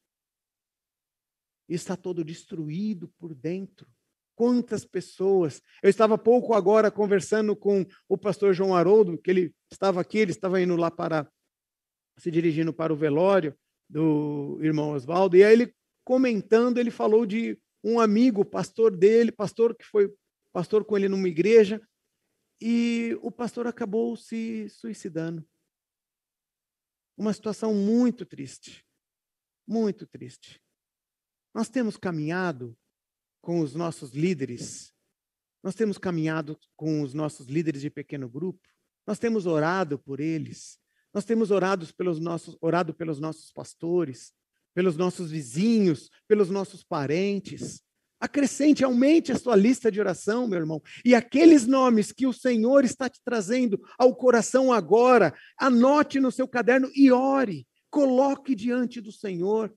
e 1.68 1.74
está 1.74 1.98
todo 1.98 2.24
destruído 2.24 3.12
por 3.18 3.34
dentro. 3.34 3.86
Quantas 4.34 4.86
pessoas. 4.86 5.60
Eu 5.82 5.90
estava 5.90 6.16
pouco 6.16 6.54
agora 6.54 6.90
conversando 6.90 7.54
com 7.54 7.84
o 8.08 8.16
pastor 8.16 8.54
João 8.54 8.74
Haroldo, 8.74 9.18
que 9.18 9.30
ele 9.30 9.54
estava 9.70 10.00
aqui, 10.00 10.16
ele 10.16 10.30
estava 10.30 10.62
indo 10.62 10.76
lá 10.76 10.90
para 10.90 11.30
se 12.16 12.30
dirigindo 12.30 12.72
para 12.72 12.90
o 12.90 12.96
velório, 12.96 13.54
do 13.86 14.58
irmão 14.62 14.92
Oswaldo, 14.92 15.36
e 15.36 15.44
aí 15.44 15.52
ele 15.52 15.74
comentando, 16.04 16.78
ele 16.78 16.90
falou 16.90 17.26
de 17.26 17.60
um 17.84 18.00
amigo, 18.00 18.46
pastor 18.46 18.96
dele, 18.96 19.30
pastor 19.30 19.76
que 19.76 19.84
foi 19.84 20.10
pastor 20.52 20.84
com 20.84 20.96
ele 20.96 21.08
numa 21.08 21.28
igreja, 21.28 21.80
e 22.60 23.16
o 23.22 23.30
pastor 23.30 23.66
acabou 23.66 24.16
se 24.16 24.68
suicidando. 24.68 25.46
Uma 27.16 27.32
situação 27.32 27.74
muito 27.74 28.24
triste, 28.24 28.84
muito 29.66 30.06
triste. 30.06 30.60
Nós 31.54 31.68
temos 31.68 31.96
caminhado 31.96 32.76
com 33.40 33.60
os 33.60 33.74
nossos 33.74 34.12
líderes, 34.12 34.92
nós 35.62 35.74
temos 35.74 35.98
caminhado 35.98 36.58
com 36.76 37.02
os 37.02 37.14
nossos 37.14 37.46
líderes 37.46 37.80
de 37.80 37.90
pequeno 37.90 38.28
grupo, 38.28 38.66
nós 39.06 39.18
temos 39.18 39.46
orado 39.46 39.98
por 39.98 40.20
eles, 40.20 40.78
nós 41.12 41.24
temos 41.24 41.50
orado 41.50 41.92
pelos 41.94 42.20
nossos, 42.20 42.56
orado 42.60 42.94
pelos 42.94 43.18
nossos 43.18 43.50
pastores, 43.50 44.34
pelos 44.74 44.96
nossos 44.96 45.30
vizinhos, 45.30 46.10
pelos 46.28 46.50
nossos 46.50 46.84
parentes. 46.84 47.82
Acrescente, 48.20 48.84
aumente 48.84 49.30
a 49.30 49.38
sua 49.38 49.54
lista 49.54 49.90
de 49.90 50.00
oração, 50.00 50.48
meu 50.48 50.58
irmão. 50.58 50.82
E 51.04 51.14
aqueles 51.14 51.66
nomes 51.66 52.12
que 52.12 52.26
o 52.26 52.32
Senhor 52.32 52.84
está 52.84 53.08
te 53.08 53.20
trazendo 53.24 53.80
ao 53.98 54.14
coração 54.14 54.72
agora, 54.72 55.32
anote 55.56 56.18
no 56.18 56.32
seu 56.32 56.48
caderno 56.48 56.90
e 56.94 57.12
ore. 57.12 57.66
Coloque 57.90 58.54
diante 58.54 59.00
do 59.00 59.12
Senhor, 59.12 59.74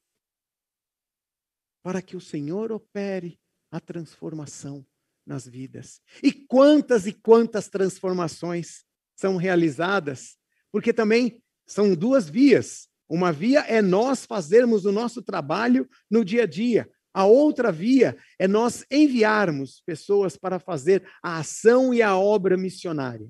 para 1.84 2.02
que 2.02 2.18
o 2.18 2.22
Senhor 2.22 2.72
opere 2.72 3.40
a 3.72 3.80
transformação 3.80 4.86
nas 5.26 5.48
vidas. 5.48 6.02
E 6.22 6.32
quantas 6.32 7.06
e 7.06 7.14
quantas 7.14 7.70
transformações 7.70 8.84
são 9.16 9.38
realizadas 9.38 10.38
porque 10.72 10.94
também 10.94 11.42
são 11.68 11.94
duas 11.94 12.30
vias. 12.30 12.88
Uma 13.10 13.32
via 13.32 13.60
é 13.62 13.82
nós 13.82 14.26
fazermos 14.26 14.86
o 14.86 14.92
nosso 14.92 15.22
trabalho 15.22 15.88
no 16.10 16.24
dia 16.24 16.44
a 16.44 16.48
dia. 16.48 16.90
A 17.14 17.26
outra 17.26 17.72
via 17.72 18.18
é 18.40 18.48
nós 18.48 18.86
enviarmos 18.90 19.82
pessoas 19.86 20.38
para 20.38 20.60
fazer 20.60 21.06
a 21.22 21.40
ação 21.40 21.94
e 21.94 22.02
a 22.02 22.16
obra 22.18 22.56
missionária. 22.56 23.28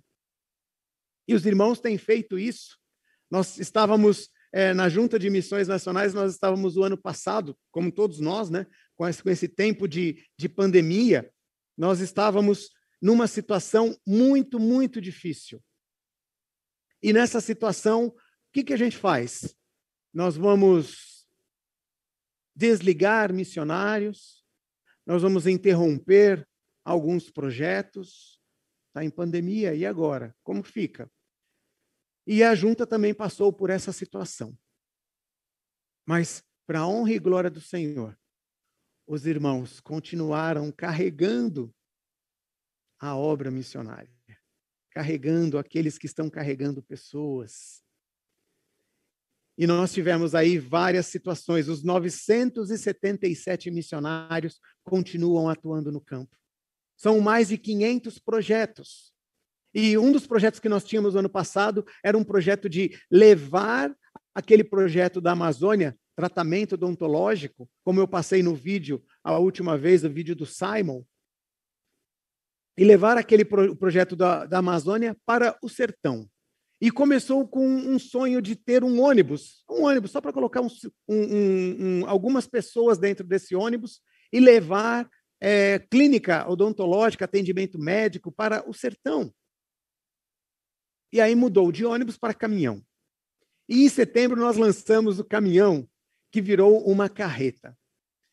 E 1.27 1.33
os 1.33 1.45
irmãos 1.45 1.79
têm 1.79 1.97
feito 1.97 2.37
isso. 2.37 2.77
Nós 3.29 3.57
estávamos 3.57 4.29
é, 4.53 4.73
na 4.73 4.89
Junta 4.89 5.17
de 5.17 5.29
Missões 5.29 5.67
Nacionais, 5.67 6.13
nós 6.13 6.33
estávamos 6.33 6.75
o 6.77 6.83
ano 6.83 6.97
passado, 6.97 7.57
como 7.71 7.91
todos 7.91 8.19
nós, 8.19 8.49
né, 8.49 8.67
com 8.95 9.07
esse, 9.07 9.23
com 9.23 9.29
esse 9.29 9.47
tempo 9.47 9.87
de, 9.87 10.23
de 10.37 10.49
pandemia, 10.49 11.31
nós 11.77 12.01
estávamos 12.01 12.69
numa 13.01 13.27
situação 13.27 13.97
muito, 14.05 14.59
muito 14.59 15.01
difícil. 15.01 15.63
E 17.01 17.11
nessa 17.11 17.41
situação, 17.41 18.07
o 18.07 18.13
que, 18.53 18.63
que 18.63 18.73
a 18.73 18.77
gente 18.77 18.97
faz? 18.97 19.55
Nós 20.13 20.35
vamos 20.35 21.10
desligar 22.55 23.33
missionários, 23.33 24.45
nós 25.05 25.21
vamos 25.21 25.47
interromper 25.47 26.47
alguns 26.83 27.29
projetos, 27.29 28.39
está 28.87 29.03
em 29.03 29.09
pandemia, 29.09 29.73
e 29.73 29.85
agora? 29.85 30.35
Como 30.43 30.63
fica? 30.63 31.11
E 32.25 32.43
a 32.43 32.53
junta 32.53 32.85
também 32.85 33.13
passou 33.13 33.51
por 33.51 33.69
essa 33.69 33.91
situação. 33.91 34.57
Mas, 36.05 36.43
para 36.67 36.79
a 36.79 36.87
honra 36.87 37.13
e 37.13 37.19
glória 37.19 37.49
do 37.49 37.61
Senhor, 37.61 38.17
os 39.07 39.25
irmãos 39.25 39.79
continuaram 39.79 40.71
carregando 40.71 41.73
a 42.99 43.15
obra 43.15 43.49
missionária 43.49 44.21
carregando 44.91 45.57
aqueles 45.57 45.97
que 45.97 46.05
estão 46.05 46.29
carregando 46.29 46.83
pessoas. 46.83 47.81
E 49.57 49.67
nós 49.67 49.93
tivemos 49.93 50.33
aí 50.33 50.57
várias 50.57 51.07
situações. 51.07 51.67
Os 51.67 51.83
977 51.83 53.69
missionários 53.69 54.59
continuam 54.83 55.49
atuando 55.49 55.91
no 55.91 56.01
campo. 56.01 56.35
São 56.97 57.19
mais 57.19 57.49
de 57.49 57.57
500 57.57 58.19
projetos. 58.19 59.11
E 59.73 59.97
um 59.97 60.11
dos 60.11 60.27
projetos 60.27 60.59
que 60.59 60.69
nós 60.69 60.83
tínhamos 60.83 61.13
no 61.13 61.19
ano 61.19 61.29
passado 61.29 61.85
era 62.03 62.17
um 62.17 62.23
projeto 62.23 62.69
de 62.69 62.97
levar 63.09 63.95
aquele 64.35 64.63
projeto 64.63 65.21
da 65.21 65.31
Amazônia, 65.31 65.97
tratamento 66.15 66.73
odontológico, 66.73 67.69
como 67.83 67.99
eu 67.99 68.07
passei 68.07 68.43
no 68.43 68.53
vídeo 68.53 69.03
a 69.23 69.37
última 69.37 69.77
vez, 69.77 70.03
o 70.03 70.09
vídeo 70.09 70.35
do 70.35 70.45
Simon, 70.45 71.03
e 72.77 72.83
levar 72.83 73.17
aquele 73.17 73.45
pro, 73.45 73.75
projeto 73.75 74.15
da, 74.15 74.45
da 74.45 74.59
Amazônia 74.59 75.15
para 75.25 75.57
o 75.61 75.69
sertão. 75.69 76.29
E 76.81 76.89
começou 76.89 77.47
com 77.47 77.63
um 77.63 77.99
sonho 77.99 78.41
de 78.41 78.55
ter 78.55 78.83
um 78.83 78.99
ônibus, 78.99 79.63
um 79.69 79.83
ônibus 79.83 80.09
só 80.09 80.19
para 80.19 80.33
colocar 80.33 80.61
um, 80.61 80.67
um, 81.07 81.15
um, 82.01 82.09
algumas 82.09 82.47
pessoas 82.47 82.97
dentro 82.97 83.25
desse 83.25 83.55
ônibus 83.55 84.01
e 84.33 84.39
levar 84.39 85.07
é, 85.39 85.77
clínica 85.77 86.49
odontológica, 86.49 87.25
atendimento 87.25 87.77
médico 87.77 88.31
para 88.31 88.67
o 88.67 88.73
sertão. 88.73 89.31
E 91.13 91.21
aí 91.21 91.35
mudou 91.35 91.71
de 91.71 91.85
ônibus 91.85 92.17
para 92.17 92.33
caminhão. 92.33 92.83
E 93.69 93.85
em 93.85 93.89
setembro 93.89 94.39
nós 94.39 94.57
lançamos 94.57 95.19
o 95.19 95.23
caminhão, 95.23 95.87
que 96.31 96.41
virou 96.41 96.83
uma 96.85 97.07
carreta. 97.07 97.77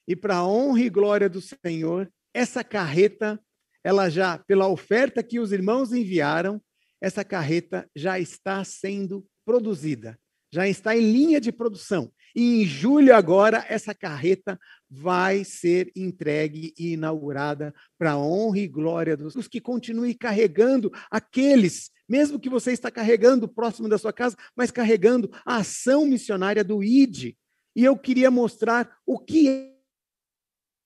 E 0.06 0.16
para 0.16 0.37
a 0.37 0.46
honra 0.46 0.80
e 0.80 0.88
glória 0.88 1.28
do 1.28 1.40
Senhor, 1.40 2.11
essa 2.32 2.64
carreta, 2.64 3.38
ela 3.84 4.08
já, 4.08 4.38
pela 4.38 4.68
oferta 4.68 5.22
que 5.22 5.38
os 5.38 5.52
irmãos 5.52 5.92
enviaram, 5.92 6.62
essa 7.00 7.24
carreta 7.24 7.88
já 7.94 8.18
está 8.18 8.64
sendo 8.64 9.26
produzida, 9.44 10.18
já 10.52 10.68
está 10.68 10.96
em 10.96 11.12
linha 11.12 11.40
de 11.40 11.52
produção. 11.52 12.12
E 12.34 12.62
em 12.62 12.64
julho 12.64 13.14
agora 13.14 13.64
essa 13.68 13.94
carreta 13.94 14.58
vai 14.88 15.44
ser 15.44 15.90
entregue 15.96 16.74
e 16.78 16.92
inaugurada 16.92 17.74
para 17.98 18.12
a 18.12 18.18
honra 18.18 18.58
e 18.58 18.68
glória 18.68 19.16
dos 19.16 19.48
que 19.48 19.61
continue 19.61 20.14
carregando 20.14 20.90
aqueles, 21.11 21.90
mesmo 22.08 22.38
que 22.38 22.48
você 22.48 22.72
está 22.72 22.90
carregando 22.90 23.48
próximo 23.48 23.88
da 23.88 23.98
sua 23.98 24.12
casa, 24.12 24.37
mas 24.54 24.70
carregando 24.70 25.30
a 25.44 25.56
ação 25.56 26.06
missionária 26.06 26.62
do 26.62 26.82
ID. 26.82 27.34
E 27.74 27.84
eu 27.84 27.96
queria 27.96 28.30
mostrar 28.30 28.98
o 29.06 29.18
que 29.18 29.48
é 29.48 29.78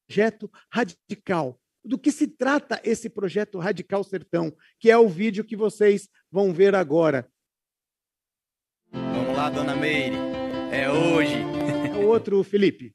projeto 0.06 0.50
radical. 0.70 1.58
Do 1.84 1.98
que 1.98 2.12
se 2.12 2.28
trata 2.28 2.80
esse 2.84 3.10
projeto 3.10 3.58
Radical 3.58 4.04
Sertão, 4.04 4.52
que 4.78 4.90
é 4.90 4.96
o 4.96 5.08
vídeo 5.08 5.44
que 5.44 5.56
vocês 5.56 6.08
vão 6.30 6.52
ver 6.52 6.74
agora. 6.74 7.28
Vamos 8.92 9.36
lá, 9.36 9.50
dona 9.50 9.74
Meire. 9.74 10.16
É 10.70 10.90
hoje. 10.90 11.34
É 11.34 11.96
o 11.96 12.06
outro, 12.06 12.42
Felipe. 12.44 12.94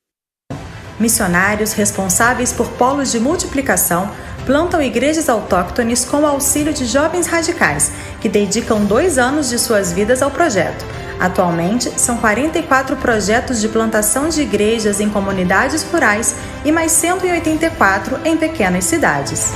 Missionários 1.00 1.74
responsáveis 1.74 2.52
por 2.52 2.72
polos 2.78 3.12
de 3.12 3.20
multiplicação 3.20 4.10
plantam 4.48 4.82
igrejas 4.82 5.30
autóctones 5.30 6.06
com 6.06 6.22
o 6.22 6.26
auxílio 6.26 6.74
de 6.74 6.86
jovens 6.86 7.28
radicais, 7.28 7.92
que 8.22 8.30
dedicam 8.30 8.86
dois 8.86 9.18
anos 9.18 9.50
de 9.50 9.60
suas 9.60 9.92
vidas 9.92 10.22
ao 10.22 10.32
projeto. 10.32 10.84
Atualmente, 11.20 12.00
são 12.00 12.18
44 12.18 12.96
projetos 12.98 13.60
de 13.60 13.68
plantação 13.68 14.30
de 14.30 14.42
igrejas 14.42 15.00
em 15.00 15.10
comunidades 15.10 15.84
rurais 15.84 16.36
e 16.64 16.72
mais 16.72 16.92
184 16.92 18.20
em 18.24 18.38
pequenas 18.38 18.86
cidades. 18.86 19.52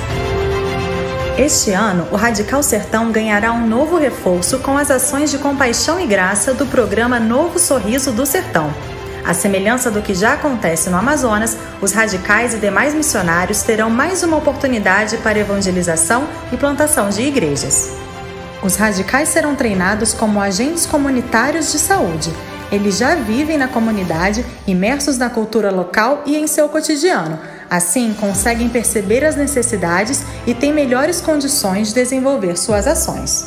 Este 1.38 1.72
ano, 1.72 2.08
o 2.12 2.16
Radical 2.16 2.62
Sertão 2.62 3.12
ganhará 3.12 3.52
um 3.52 3.66
novo 3.66 3.98
reforço 3.98 4.60
com 4.60 4.78
as 4.78 4.92
ações 4.92 5.32
de 5.32 5.38
compaixão 5.38 6.00
e 6.00 6.06
graça 6.06 6.54
do 6.54 6.66
programa 6.66 7.20
Novo 7.20 7.58
Sorriso 7.58 8.12
do 8.12 8.26
Sertão. 8.26 8.74
À 9.24 9.34
semelhança 9.34 9.92
do 9.92 10.02
que 10.02 10.16
já 10.16 10.34
acontece 10.34 10.90
no 10.90 10.98
Amazonas, 10.98 11.56
os 11.80 11.94
radicais 11.94 12.56
e 12.56 12.58
demais 12.58 12.94
missionários 12.94 13.62
terão 13.62 13.90
mais 13.90 14.24
uma 14.24 14.38
oportunidade 14.38 15.18
para 15.18 15.40
evangelização 15.40 16.28
e 16.52 16.58
plantação 16.58 17.10
de 17.10 17.22
igrejas. 17.22 18.11
Os 18.64 18.76
radicais 18.76 19.30
serão 19.30 19.56
treinados 19.56 20.14
como 20.14 20.40
agentes 20.40 20.86
comunitários 20.86 21.72
de 21.72 21.80
saúde. 21.80 22.32
Eles 22.72 22.98
já 22.98 23.16
vivem 23.16 23.58
na 23.58 23.68
comunidade, 23.68 24.46
imersos 24.68 25.18
na 25.18 25.30
cultura 25.30 25.72
local 25.72 26.22
e 26.26 26.38
em 26.38 26.48
seu 26.48 26.70
cotidiano. 26.70 27.40
Assim, 27.70 28.16
conseguem 28.20 28.70
perceber 28.70 29.26
as 29.26 29.36
necessidades 29.36 30.24
e 30.46 30.54
têm 30.54 30.72
melhores 30.72 31.20
condições 31.20 31.90
de 31.90 31.96
desenvolver 31.96 32.56
suas 32.58 32.88
ações. 32.88 33.46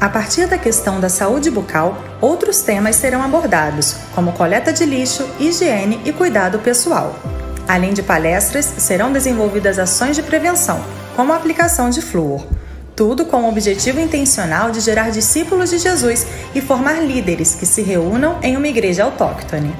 A 0.00 0.08
partir 0.08 0.46
da 0.46 0.58
questão 0.58 1.00
da 1.00 1.08
saúde 1.08 1.50
bucal, 1.50 1.96
outros 2.20 2.60
temas 2.60 2.96
serão 2.96 3.22
abordados, 3.22 3.96
como 4.14 4.32
coleta 4.32 4.72
de 4.72 4.84
lixo, 4.84 5.26
higiene 5.40 6.00
e 6.04 6.12
cuidado 6.12 6.58
pessoal. 6.58 7.16
Além 7.66 7.94
de 7.94 8.02
palestras, 8.02 8.66
serão 8.76 9.12
desenvolvidas 9.12 9.78
ações 9.78 10.14
de 10.14 10.22
prevenção, 10.22 10.84
como 11.16 11.32
a 11.32 11.36
aplicação 11.36 11.88
de 11.88 12.02
flúor. 12.02 12.44
Tudo 12.96 13.24
com 13.24 13.42
o 13.42 13.48
objetivo 13.48 13.98
intencional 13.98 14.70
de 14.70 14.78
gerar 14.78 15.10
discípulos 15.10 15.70
de 15.70 15.78
Jesus 15.78 16.24
e 16.54 16.60
formar 16.60 17.04
líderes 17.04 17.54
que 17.54 17.66
se 17.66 17.82
reúnam 17.82 18.38
em 18.40 18.56
uma 18.56 18.68
igreja 18.68 19.02
autóctone. 19.02 19.74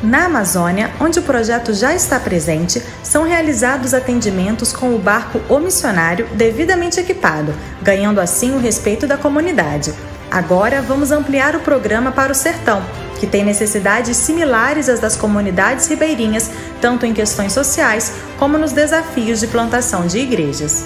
Na 0.00 0.26
Amazônia, 0.26 0.92
onde 1.00 1.18
o 1.18 1.22
projeto 1.22 1.74
já 1.74 1.92
está 1.92 2.20
presente, 2.20 2.80
são 3.02 3.24
realizados 3.24 3.92
atendimentos 3.92 4.72
com 4.72 4.94
o 4.94 4.98
barco 4.98 5.40
O 5.48 5.58
Missionário 5.58 6.28
devidamente 6.34 7.00
equipado, 7.00 7.52
ganhando 7.82 8.20
assim 8.20 8.54
o 8.54 8.60
respeito 8.60 9.08
da 9.08 9.16
comunidade. 9.16 9.92
Agora 10.30 10.80
vamos 10.80 11.10
ampliar 11.10 11.56
o 11.56 11.60
programa 11.60 12.12
para 12.12 12.30
o 12.30 12.34
sertão, 12.34 12.80
que 13.18 13.26
tem 13.26 13.44
necessidades 13.44 14.16
similares 14.18 14.88
às 14.88 15.00
das 15.00 15.16
comunidades 15.16 15.88
ribeirinhas, 15.88 16.48
tanto 16.80 17.06
em 17.06 17.12
questões 17.12 17.52
sociais 17.52 18.12
como 18.38 18.56
nos 18.56 18.72
desafios 18.72 19.40
de 19.40 19.48
plantação 19.48 20.06
de 20.06 20.18
igrejas. 20.18 20.84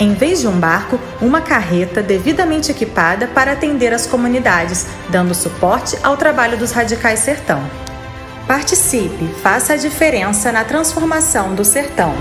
Em 0.00 0.14
vez 0.14 0.40
de 0.40 0.46
um 0.46 0.60
barco, 0.60 0.96
uma 1.20 1.40
carreta 1.40 2.00
devidamente 2.00 2.70
equipada 2.70 3.26
para 3.26 3.52
atender 3.52 3.92
as 3.92 4.06
comunidades, 4.06 4.86
dando 5.10 5.34
suporte 5.34 5.98
ao 6.04 6.16
trabalho 6.16 6.56
dos 6.56 6.70
radicais 6.70 7.18
sertão. 7.18 7.60
Participe, 8.46 9.26
faça 9.42 9.72
a 9.72 9.76
diferença 9.76 10.52
na 10.52 10.64
transformação 10.64 11.52
do 11.56 11.64
sertão. 11.64 12.14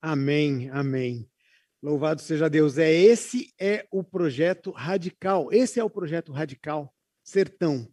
Amém, 0.00 0.70
amém. 0.72 1.28
Louvado 1.82 2.20
seja 2.20 2.48
Deus. 2.48 2.78
É 2.78 2.92
esse 2.92 3.52
é 3.58 3.84
o 3.90 4.04
projeto 4.04 4.70
radical. 4.70 5.48
Esse 5.50 5.80
é 5.80 5.84
o 5.84 5.90
projeto 5.90 6.30
radical 6.30 6.94
Sertão. 7.24 7.88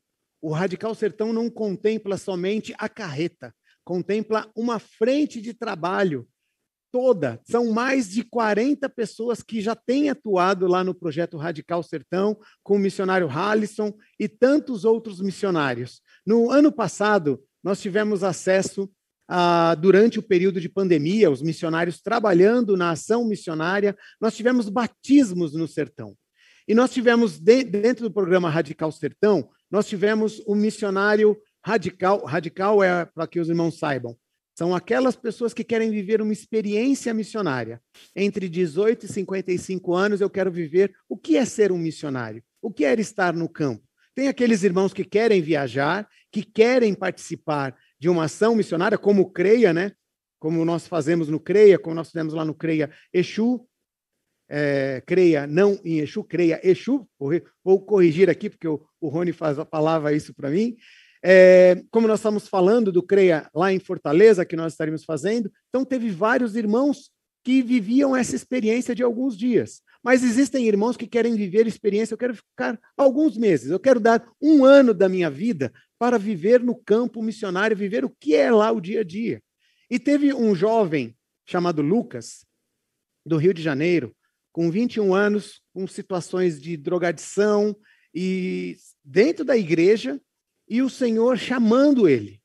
O 0.48 0.54
radical 0.54 0.96
Sertão 0.96 1.34
não 1.34 1.50
contempla 1.50 2.16
somente 2.16 2.74
a 2.78 2.88
carreta, 2.88 3.54
contempla 3.84 4.50
uma 4.56 4.80
frente 4.80 5.42
de 5.42 5.54
trabalho 5.54 6.26
toda. 6.90 7.38
São 7.44 7.74
mais 7.74 8.10
de 8.10 8.24
40 8.24 8.88
pessoas 8.88 9.44
que 9.44 9.60
já 9.60 9.76
têm 9.76 10.10
atuado 10.10 10.66
lá 10.66 10.86
no 10.86 10.96
projeto 10.96 11.36
Radical 11.36 11.84
Sertão, 11.84 12.40
com 12.64 12.78
o 12.78 12.80
missionário 12.80 13.30
Halisson 13.30 13.92
e 14.18 14.30
tantos 14.30 14.86
outros 14.86 15.20
missionários. 15.20 16.02
No 16.26 16.50
ano 16.50 16.72
passado, 16.72 17.44
nós 17.62 17.82
tivemos 17.82 18.24
acesso 18.24 18.90
a, 19.28 19.76
durante 19.76 20.18
o 20.18 20.24
período 20.24 20.62
de 20.62 20.70
pandemia, 20.70 21.30
os 21.30 21.42
missionários 21.42 22.00
trabalhando 22.00 22.78
na 22.78 22.92
ação 22.92 23.28
missionária, 23.28 23.98
nós 24.22 24.34
tivemos 24.34 24.70
batismos 24.70 25.54
no 25.54 25.68
sertão. 25.68 26.16
E 26.66 26.74
nós 26.74 26.92
tivemos, 26.92 27.38
dentro 27.38 28.04
do 28.04 28.14
programa 28.14 28.50
Radical 28.50 28.92
Sertão, 28.94 29.50
nós 29.70 29.88
tivemos 29.88 30.42
um 30.48 30.56
missionário 30.56 31.38
radical, 31.64 32.24
radical 32.26 32.84
é 32.84 33.06
para 33.06 33.28
que 33.28 33.40
os 33.40 33.50
irmãos 33.50 33.78
saibam, 33.78 34.18
são 34.58 34.74
aquelas 34.76 35.16
pessoas 35.16 35.54
que 35.54 35.64
querem 35.64 35.92
viver 35.92 36.20
uma 36.20 36.34
experiência 36.34 37.14
missionária. 37.14 37.80
Entre 38.16 38.50
18 38.50 39.06
e 39.06 39.08
55 39.08 39.94
anos, 39.94 40.20
eu 40.20 40.32
quero 40.32 40.52
viver 40.52 40.96
o 41.08 41.16
que 41.16 41.38
é 41.38 41.46
ser 41.46 41.72
um 41.72 41.78
missionário, 41.78 42.44
o 42.60 42.72
que 42.72 42.84
é 42.84 42.94
estar 43.00 43.36
no 43.36 43.48
campo. 43.48 43.84
Tem 44.16 44.28
aqueles 44.28 44.64
irmãos 44.64 44.94
que 44.94 45.04
querem 45.04 45.44
viajar, 45.44 46.10
que 46.32 46.42
querem 46.42 46.96
participar 46.96 47.78
de 48.00 48.10
uma 48.10 48.24
ação 48.24 48.56
missionária, 48.56 48.98
como 48.98 49.22
o 49.22 49.30
CREIA, 49.30 49.72
né? 49.72 49.92
Como 50.40 50.66
nós 50.66 50.88
fazemos 50.88 51.30
no 51.30 51.40
CREIA, 51.40 51.78
como 51.78 51.96
nós 51.96 52.08
fizemos 52.08 52.34
lá 52.34 52.44
no 52.44 52.56
CREIA 52.56 52.90
Exu, 53.14 53.64
é, 54.50 55.02
CREIA 55.06 55.46
não 55.46 55.80
em 55.84 56.00
Exu, 56.00 56.24
CREIA 56.24 56.60
Exu, 56.64 57.08
vou 57.64 57.82
corrigir 57.82 58.30
aqui, 58.30 58.50
porque 58.50 58.68
o, 58.68 58.82
o 59.02 59.10
Rony 59.10 59.34
faz, 59.34 59.58
falava 59.70 60.14
isso 60.14 60.34
para 60.34 60.50
mim. 60.50 60.76
É, 61.24 61.84
como 61.92 62.08
nós 62.08 62.20
estamos 62.20 62.48
falando 62.48 62.92
do 62.92 63.04
CREA 63.04 63.50
lá 63.54 63.74
em 63.74 63.80
Fortaleza, 63.80 64.46
que 64.46 64.56
nós 64.56 64.74
estaremos 64.74 65.04
fazendo, 65.04 65.52
então 65.70 65.84
teve 65.84 66.10
vários 66.10 66.56
irmãos 66.56 67.10
que 67.44 67.62
viviam 67.62 68.16
essa 68.16 68.36
experiência 68.36 68.94
de 68.94 69.04
alguns 69.04 69.38
dias. 69.38 69.82
Mas 70.04 70.24
existem 70.24 70.68
irmãos 70.68 70.96
que 70.96 71.08
querem 71.08 71.36
viver 71.36 71.68
experiência, 71.68 72.14
eu 72.14 72.18
quero 72.18 72.36
ficar 72.36 72.80
alguns 72.96 73.36
meses, 73.38 73.72
eu 73.72 73.80
quero 73.80 74.00
dar 74.00 74.26
um 74.42 74.64
ano 74.64 74.94
da 74.94 75.10
minha 75.10 75.30
vida 75.30 75.74
para 76.00 76.18
viver 76.18 76.62
no 76.62 76.76
campo 76.76 77.22
missionário, 77.22 77.76
viver 77.76 78.06
o 78.06 78.10
que 78.10 78.36
é 78.36 78.52
lá 78.52 78.72
o 78.72 78.80
dia 78.80 79.02
a 79.02 79.04
dia. 79.04 79.42
E 79.90 79.98
teve 79.98 80.34
um 80.34 80.54
jovem 80.54 81.16
chamado 81.46 81.82
Lucas, 81.82 82.46
do 83.26 83.38
Rio 83.38 83.54
de 83.54 83.62
Janeiro, 83.62 84.16
com 84.58 84.72
21 84.72 85.14
anos, 85.14 85.62
com 85.72 85.86
situações 85.86 86.60
de 86.60 86.76
drogadição, 86.76 87.78
e 88.12 88.76
dentro 89.06 89.46
da 89.46 89.56
igreja, 89.56 90.20
e 90.68 90.82
o 90.82 90.90
Senhor 90.90 91.38
chamando 91.38 92.10
ele. 92.10 92.42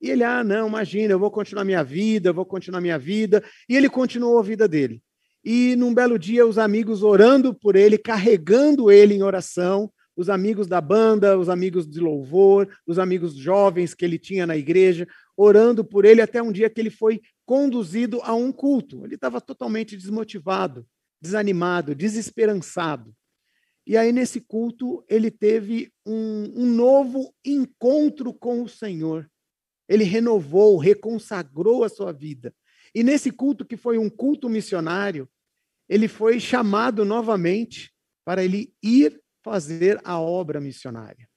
E 0.00 0.10
ele, 0.10 0.24
ah, 0.24 0.42
não, 0.42 0.66
imagina, 0.66 1.12
eu 1.12 1.18
vou 1.20 1.30
continuar 1.30 1.64
minha 1.64 1.84
vida, 1.84 2.30
eu 2.30 2.34
vou 2.34 2.44
continuar 2.44 2.80
minha 2.80 2.98
vida. 2.98 3.40
E 3.68 3.76
ele 3.76 3.88
continuou 3.88 4.36
a 4.40 4.42
vida 4.42 4.66
dele. 4.66 5.00
E 5.44 5.76
num 5.76 5.94
belo 5.94 6.18
dia, 6.18 6.44
os 6.44 6.58
amigos 6.58 7.04
orando 7.04 7.54
por 7.54 7.76
ele, 7.76 7.98
carregando 7.98 8.90
ele 8.90 9.14
em 9.14 9.22
oração, 9.22 9.88
os 10.16 10.28
amigos 10.28 10.66
da 10.66 10.80
banda, 10.80 11.38
os 11.38 11.48
amigos 11.48 11.88
de 11.88 12.00
louvor, 12.00 12.68
os 12.84 12.98
amigos 12.98 13.32
jovens 13.36 13.94
que 13.94 14.04
ele 14.04 14.18
tinha 14.18 14.44
na 14.44 14.56
igreja, 14.56 15.06
orando 15.36 15.84
por 15.84 16.04
ele 16.04 16.20
até 16.20 16.42
um 16.42 16.50
dia 16.50 16.68
que 16.68 16.80
ele 16.80 16.90
foi 16.90 17.20
conduzido 17.46 18.20
a 18.24 18.34
um 18.34 18.50
culto. 18.50 19.04
Ele 19.04 19.14
estava 19.14 19.40
totalmente 19.40 19.96
desmotivado, 19.96 20.84
desanimado, 21.24 21.94
desesperançado. 21.94 23.16
E 23.86 23.96
aí, 23.96 24.12
nesse 24.12 24.40
culto, 24.40 25.04
ele 25.08 25.30
teve 25.30 25.90
um, 26.06 26.62
um 26.62 26.66
novo 26.66 27.34
encontro 27.44 28.32
com 28.32 28.62
o 28.62 28.68
Senhor. 28.68 29.30
Ele 29.88 30.04
renovou, 30.04 30.76
reconsagrou 30.76 31.82
a 31.82 31.88
sua 31.88 32.12
vida. 32.12 32.54
E 32.94 33.02
nesse 33.02 33.30
culto, 33.30 33.64
que 33.64 33.76
foi 33.76 33.98
um 33.98 34.08
culto 34.08 34.48
missionário, 34.48 35.28
ele 35.88 36.08
foi 36.08 36.38
chamado 36.38 37.04
novamente 37.04 37.92
para 38.24 38.44
ele 38.44 38.74
ir 38.82 39.20
fazer 39.42 40.00
a 40.04 40.18
obra 40.18 40.60
missionária. 40.60 41.28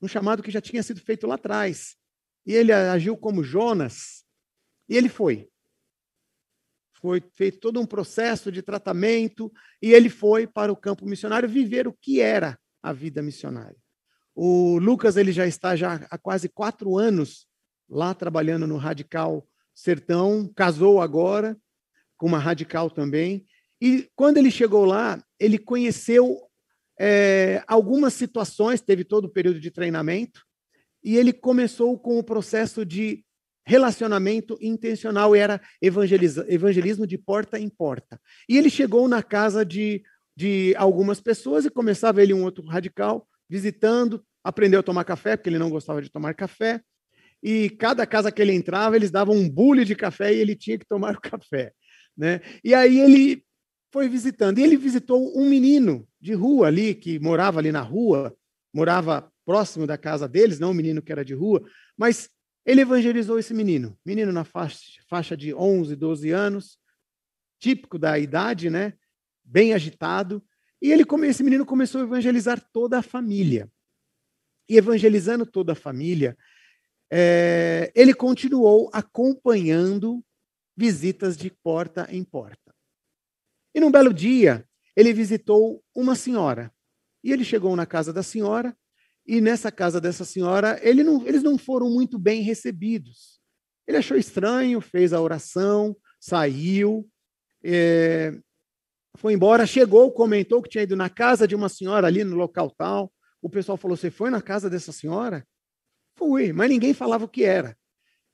Um 0.00 0.08
chamado 0.08 0.42
que 0.42 0.50
já 0.50 0.60
tinha 0.60 0.82
sido 0.82 1.00
feito 1.00 1.26
lá 1.26 1.34
atrás. 1.34 1.96
E 2.46 2.52
ele 2.52 2.72
agiu 2.72 3.16
como 3.16 3.44
Jonas, 3.44 4.24
e 4.88 4.96
ele 4.96 5.08
foi. 5.08 5.48
Foi 7.04 7.22
feito 7.34 7.58
todo 7.58 7.78
um 7.78 7.84
processo 7.84 8.50
de 8.50 8.62
tratamento, 8.62 9.52
e 9.82 9.92
ele 9.92 10.08
foi 10.08 10.46
para 10.46 10.72
o 10.72 10.76
campo 10.76 11.04
missionário 11.04 11.46
viver 11.46 11.86
o 11.86 11.92
que 11.92 12.18
era 12.18 12.58
a 12.82 12.94
vida 12.94 13.20
missionária. 13.20 13.76
O 14.34 14.78
Lucas 14.78 15.18
ele 15.18 15.30
já 15.30 15.46
está 15.46 15.76
já 15.76 15.96
há 16.10 16.16
quase 16.16 16.48
quatro 16.48 16.96
anos 16.96 17.46
lá 17.90 18.14
trabalhando 18.14 18.66
no 18.66 18.78
Radical 18.78 19.46
Sertão, 19.74 20.50
casou 20.56 20.98
agora 20.98 21.54
com 22.16 22.26
uma 22.26 22.38
radical 22.38 22.88
também. 22.88 23.44
E 23.82 24.08
quando 24.16 24.38
ele 24.38 24.50
chegou 24.50 24.86
lá, 24.86 25.22
ele 25.38 25.58
conheceu 25.58 26.40
é, 26.98 27.62
algumas 27.68 28.14
situações, 28.14 28.80
teve 28.80 29.04
todo 29.04 29.26
o 29.26 29.30
período 29.30 29.60
de 29.60 29.70
treinamento, 29.70 30.40
e 31.02 31.18
ele 31.18 31.34
começou 31.34 31.98
com 31.98 32.18
o 32.18 32.24
processo 32.24 32.82
de 32.82 33.22
relacionamento 33.66 34.58
intencional, 34.60 35.34
era 35.34 35.60
evangelismo 35.80 37.06
de 37.06 37.18
porta 37.18 37.58
em 37.58 37.68
porta. 37.68 38.20
E 38.48 38.58
ele 38.58 38.68
chegou 38.68 39.08
na 39.08 39.22
casa 39.22 39.64
de, 39.64 40.02
de 40.36 40.74
algumas 40.76 41.20
pessoas 41.20 41.64
e 41.64 41.70
começava 41.70 42.22
ele 42.22 42.34
um 42.34 42.42
outro 42.42 42.64
radical, 42.66 43.26
visitando, 43.48 44.24
aprendeu 44.42 44.80
a 44.80 44.82
tomar 44.82 45.04
café, 45.04 45.36
porque 45.36 45.48
ele 45.48 45.58
não 45.58 45.70
gostava 45.70 46.02
de 46.02 46.10
tomar 46.10 46.34
café, 46.34 46.80
e 47.42 47.68
cada 47.68 48.06
casa 48.06 48.32
que 48.32 48.40
ele 48.40 48.52
entrava, 48.52 48.96
eles 48.96 49.10
davam 49.10 49.36
um 49.36 49.48
bule 49.48 49.84
de 49.84 49.94
café 49.94 50.32
e 50.32 50.38
ele 50.38 50.56
tinha 50.56 50.78
que 50.78 50.86
tomar 50.86 51.14
o 51.14 51.20
café. 51.20 51.72
Né? 52.16 52.40
E 52.64 52.74
aí 52.74 52.98
ele 52.98 53.44
foi 53.92 54.08
visitando. 54.08 54.58
E 54.58 54.62
ele 54.62 54.78
visitou 54.78 55.38
um 55.38 55.46
menino 55.46 56.08
de 56.18 56.32
rua 56.32 56.68
ali, 56.68 56.94
que 56.94 57.18
morava 57.18 57.60
ali 57.60 57.70
na 57.70 57.82
rua, 57.82 58.34
morava 58.72 59.30
próximo 59.44 59.86
da 59.86 59.98
casa 59.98 60.26
deles, 60.26 60.58
não 60.58 60.70
um 60.70 60.74
menino 60.74 61.02
que 61.02 61.12
era 61.12 61.22
de 61.22 61.34
rua, 61.34 61.62
mas 61.98 62.30
ele 62.64 62.80
evangelizou 62.80 63.38
esse 63.38 63.52
menino, 63.52 63.98
menino 64.04 64.32
na 64.32 64.44
faixa, 64.44 65.00
faixa 65.06 65.36
de 65.36 65.54
11, 65.54 65.94
12 65.94 66.30
anos, 66.30 66.78
típico 67.58 67.98
da 67.98 68.18
idade, 68.18 68.70
né? 68.70 68.94
Bem 69.44 69.74
agitado. 69.74 70.42
E 70.80 70.90
ele, 70.90 71.04
esse 71.26 71.42
menino 71.42 71.66
começou 71.66 72.00
a 72.00 72.04
evangelizar 72.04 72.60
toda 72.72 72.98
a 72.98 73.02
família. 73.02 73.70
E 74.68 74.76
evangelizando 74.76 75.44
toda 75.44 75.72
a 75.72 75.76
família, 75.76 76.36
é, 77.10 77.92
ele 77.94 78.14
continuou 78.14 78.90
acompanhando 78.92 80.24
visitas 80.76 81.36
de 81.36 81.50
porta 81.50 82.06
em 82.10 82.24
porta. 82.24 82.74
E 83.74 83.80
num 83.80 83.90
belo 83.90 84.12
dia, 84.12 84.66
ele 84.96 85.12
visitou 85.12 85.84
uma 85.94 86.14
senhora. 86.14 86.72
E 87.22 87.32
ele 87.32 87.44
chegou 87.44 87.74
na 87.76 87.86
casa 87.86 88.12
da 88.12 88.22
senhora, 88.22 88.76
e 89.26 89.40
nessa 89.40 89.72
casa 89.72 90.00
dessa 90.00 90.24
senhora, 90.24 90.78
ele 90.82 91.02
não, 91.02 91.26
eles 91.26 91.42
não 91.42 91.56
foram 91.56 91.88
muito 91.90 92.18
bem 92.18 92.42
recebidos. 92.42 93.40
Ele 93.86 93.96
achou 93.96 94.16
estranho, 94.16 94.80
fez 94.80 95.12
a 95.12 95.20
oração, 95.20 95.96
saiu, 96.20 97.08
é, 97.62 98.32
foi 99.16 99.32
embora, 99.32 99.66
chegou, 99.66 100.12
comentou 100.12 100.62
que 100.62 100.68
tinha 100.68 100.84
ido 100.84 100.96
na 100.96 101.08
casa 101.08 101.46
de 101.46 101.54
uma 101.54 101.68
senhora 101.68 102.06
ali 102.06 102.24
no 102.24 102.36
local 102.36 102.70
tal. 102.70 103.12
O 103.40 103.48
pessoal 103.48 103.78
falou: 103.78 103.96
Você 103.96 104.10
foi 104.10 104.30
na 104.30 104.42
casa 104.42 104.68
dessa 104.68 104.92
senhora? 104.92 105.46
Fui, 106.16 106.52
mas 106.52 106.68
ninguém 106.68 106.92
falava 106.92 107.24
o 107.24 107.28
que 107.28 107.44
era. 107.44 107.76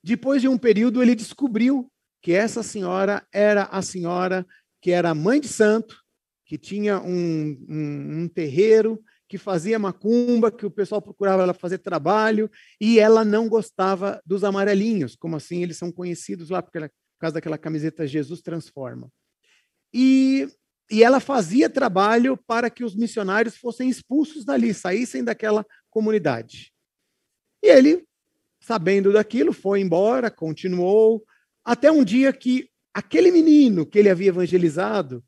Depois 0.03 0.41
de 0.41 0.47
um 0.47 0.57
período, 0.57 1.01
ele 1.01 1.15
descobriu 1.15 1.91
que 2.21 2.33
essa 2.33 2.63
senhora 2.63 3.25
era 3.31 3.63
a 3.63 3.81
senhora 3.81 4.45
que 4.81 4.91
era 4.91 5.13
mãe 5.13 5.39
de 5.39 5.47
santo, 5.47 5.95
que 6.45 6.57
tinha 6.57 6.99
um, 6.99 7.65
um, 7.69 8.21
um 8.23 8.27
terreiro, 8.27 9.01
que 9.31 9.37
fazia 9.37 9.79
macumba, 9.79 10.51
que 10.51 10.65
o 10.65 10.69
pessoal 10.69 11.01
procurava 11.01 11.43
ela 11.43 11.53
fazer 11.53 11.77
trabalho, 11.77 12.51
e 12.81 12.99
ela 12.99 13.23
não 13.23 13.47
gostava 13.47 14.21
dos 14.25 14.43
amarelinhos, 14.43 15.15
como 15.15 15.37
assim 15.37 15.63
eles 15.63 15.77
são 15.77 15.89
conhecidos 15.89 16.49
lá, 16.49 16.61
por 16.61 16.73
causa 17.17 17.35
daquela 17.35 17.57
camiseta 17.57 18.05
Jesus 18.05 18.41
Transforma. 18.41 19.09
E, 19.93 20.49
e 20.91 21.01
ela 21.01 21.21
fazia 21.21 21.69
trabalho 21.69 22.35
para 22.45 22.69
que 22.69 22.83
os 22.83 22.93
missionários 22.93 23.55
fossem 23.55 23.87
expulsos 23.87 24.43
dali, 24.43 24.73
saíssem 24.73 25.23
daquela 25.23 25.65
comunidade. 25.89 26.73
E 27.63 27.69
ele, 27.69 28.05
sabendo 28.59 29.13
daquilo, 29.13 29.53
foi 29.53 29.79
embora, 29.79 30.29
continuou, 30.29 31.23
até 31.63 31.89
um 31.89 32.03
dia 32.03 32.33
que 32.33 32.69
aquele 32.93 33.31
menino 33.31 33.85
que 33.85 33.97
ele 33.97 34.09
havia 34.09 34.27
evangelizado 34.27 35.23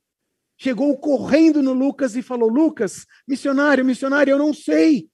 chegou 0.58 0.98
correndo 0.98 1.62
no 1.62 1.74
Lucas 1.74 2.16
e 2.16 2.22
falou: 2.22 2.50
Lucas, 2.50 3.06
missionário, 3.28 3.86
missionário, 3.86 4.32
eu 4.32 4.38
não 4.38 4.54
sei. 4.54 5.10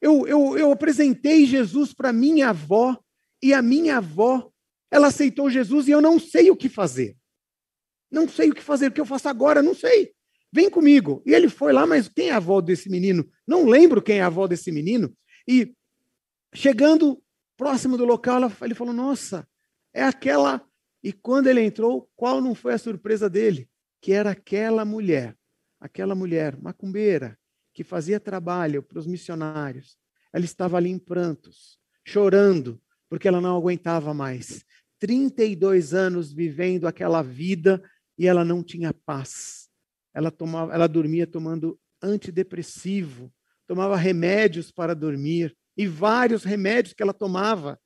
Eu, 0.00 0.26
eu, 0.26 0.58
eu 0.58 0.72
apresentei 0.72 1.46
Jesus 1.46 1.94
para 1.94 2.12
minha 2.12 2.50
avó 2.50 2.98
e 3.42 3.54
a 3.54 3.62
minha 3.62 3.98
avó, 3.98 4.50
ela 4.90 5.06
aceitou 5.06 5.50
Jesus 5.50 5.88
e 5.88 5.92
eu 5.92 6.00
não 6.00 6.18
sei 6.18 6.50
o 6.50 6.56
que 6.56 6.68
fazer. 6.68 7.16
Não 8.10 8.28
sei 8.28 8.50
o 8.50 8.54
que 8.54 8.62
fazer, 8.62 8.88
o 8.88 8.92
que 8.92 9.00
eu 9.00 9.06
faço 9.06 9.28
agora, 9.28 9.62
não 9.62 9.74
sei. 9.74 10.12
Vem 10.52 10.70
comigo. 10.70 11.22
E 11.26 11.32
ele 11.32 11.48
foi 11.48 11.72
lá, 11.72 11.86
mas 11.86 12.08
quem 12.08 12.28
é 12.28 12.32
a 12.32 12.36
avó 12.36 12.60
desse 12.60 12.88
menino? 12.88 13.28
Não 13.46 13.66
lembro 13.66 14.02
quem 14.02 14.18
é 14.18 14.22
a 14.22 14.26
avó 14.26 14.46
desse 14.46 14.70
menino. 14.70 15.12
E 15.48 15.74
Chegando 16.54 17.20
próximo 17.56 17.98
do 17.98 18.04
local, 18.04 18.40
ele 18.62 18.74
falou: 18.74 18.94
Nossa, 18.94 19.46
é 19.92 20.04
aquela. 20.04 20.64
E 21.02 21.12
quando 21.12 21.48
ele 21.48 21.60
entrou, 21.60 22.08
qual 22.16 22.40
não 22.40 22.54
foi 22.54 22.74
a 22.74 22.78
surpresa 22.78 23.28
dele? 23.28 23.68
Que 24.04 24.12
era 24.12 24.32
aquela 24.32 24.84
mulher, 24.84 25.34
aquela 25.80 26.14
mulher 26.14 26.60
macumbeira, 26.60 27.38
que 27.72 27.82
fazia 27.82 28.20
trabalho 28.20 28.82
para 28.82 28.98
os 28.98 29.06
missionários. 29.06 29.96
Ela 30.30 30.44
estava 30.44 30.76
ali 30.76 30.90
em 30.90 30.98
prantos, 30.98 31.78
chorando, 32.06 32.78
porque 33.08 33.26
ela 33.26 33.40
não 33.40 33.56
aguentava 33.56 34.12
mais. 34.12 34.62
32 34.98 35.94
anos 35.94 36.34
vivendo 36.34 36.86
aquela 36.86 37.22
vida 37.22 37.82
e 38.18 38.26
ela 38.26 38.44
não 38.44 38.62
tinha 38.62 38.92
paz. 38.92 39.70
Ela, 40.12 40.30
tomava, 40.30 40.74
ela 40.74 40.86
dormia 40.86 41.26
tomando 41.26 41.80
antidepressivo, 42.02 43.32
tomava 43.66 43.96
remédios 43.96 44.70
para 44.70 44.94
dormir, 44.94 45.56
e 45.78 45.86
vários 45.86 46.44
remédios 46.44 46.92
que 46.92 47.02
ela 47.02 47.14
tomava. 47.14 47.80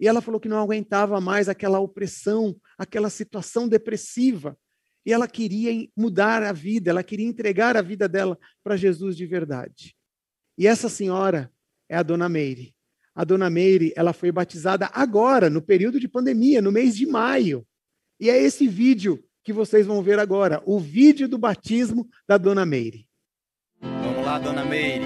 E 0.00 0.08
ela 0.08 0.20
falou 0.20 0.40
que 0.40 0.48
não 0.48 0.58
aguentava 0.58 1.20
mais 1.20 1.48
aquela 1.48 1.78
opressão, 1.78 2.56
aquela 2.76 3.08
situação 3.08 3.68
depressiva. 3.68 4.58
E 5.04 5.12
ela 5.12 5.26
queria 5.26 5.88
mudar 5.96 6.42
a 6.42 6.52
vida, 6.52 6.90
ela 6.90 7.02
queria 7.02 7.26
entregar 7.26 7.76
a 7.76 7.82
vida 7.82 8.08
dela 8.08 8.38
para 8.62 8.76
Jesus 8.76 9.16
de 9.16 9.26
verdade. 9.26 9.94
E 10.58 10.66
essa 10.66 10.88
senhora 10.88 11.50
é 11.88 11.96
a 11.96 12.02
dona 12.02 12.28
Meire. 12.28 12.74
A 13.14 13.24
dona 13.24 13.48
Meire, 13.50 13.92
ela 13.96 14.12
foi 14.12 14.30
batizada 14.30 14.90
agora, 14.92 15.48
no 15.48 15.62
período 15.62 15.98
de 15.98 16.08
pandemia, 16.08 16.60
no 16.60 16.70
mês 16.70 16.96
de 16.96 17.06
maio. 17.06 17.66
E 18.18 18.28
é 18.28 18.40
esse 18.40 18.68
vídeo 18.68 19.22
que 19.42 19.52
vocês 19.52 19.86
vão 19.86 20.02
ver 20.02 20.18
agora, 20.18 20.62
o 20.66 20.78
vídeo 20.78 21.26
do 21.26 21.38
batismo 21.38 22.08
da 22.28 22.36
dona 22.36 22.66
Meire. 22.66 23.06
Vamos 23.80 24.24
lá, 24.24 24.38
dona 24.38 24.64
Meire. 24.64 25.04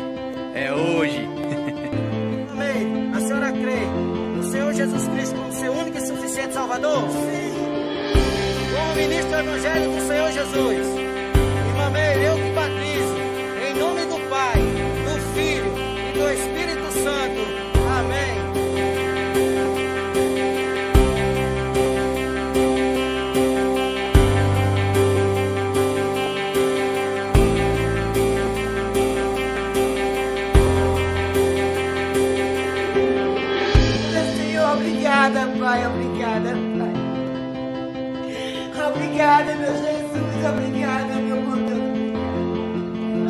É 0.55 0.73
hoje. 0.73 1.19
Senhor 4.55 4.73
Jesus 4.73 5.09
Cristo 5.09 5.35
como 5.35 5.53
seu 5.53 5.73
único 5.73 5.99
e 5.99 6.01
suficiente 6.01 6.55
Salvador? 6.55 7.11
Sim. 7.11 7.34
Ministro 8.95 9.29
do 9.29 9.39
Evangelho 9.39 9.91
do 9.91 10.01
Senhor 10.07 10.31
Jesus. 10.31 11.04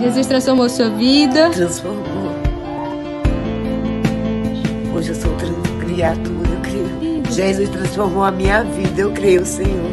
Jesus 0.05 0.27
transformou 0.27 0.69
sua 0.69 0.91
vida. 0.91 1.51
Transformou. 1.51 2.29
Hoje 4.95 5.09
eu 5.09 5.15
sou 5.15 5.35
criatura, 5.81 6.51
eu 6.51 6.61
creio. 6.61 7.33
Jesus 7.33 7.71
transformou 7.71 8.23
a 8.23 8.31
minha 8.31 8.63
vida, 8.65 9.01
eu 9.01 9.15
creio, 9.15 9.47
Senhor. 9.47 9.91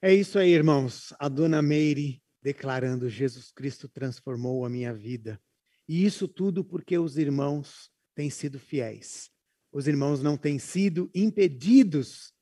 É 0.00 0.14
isso 0.14 0.38
aí, 0.38 0.52
irmãos. 0.52 1.12
A 1.18 1.28
dona 1.28 1.60
Meire 1.60 2.22
declarando: 2.40 3.10
Jesus 3.10 3.50
Cristo 3.50 3.88
transformou 3.88 4.64
a 4.64 4.70
minha 4.70 4.94
vida. 4.94 5.40
E 5.88 6.06
isso 6.06 6.28
tudo 6.28 6.64
porque 6.64 6.96
os 6.96 7.18
irmãos 7.18 7.90
têm 8.14 8.30
sido 8.30 8.60
fiéis. 8.60 9.28
Os 9.72 9.88
irmãos 9.88 10.22
não 10.22 10.36
têm 10.36 10.60
sido 10.60 11.10
impedidos 11.12 12.32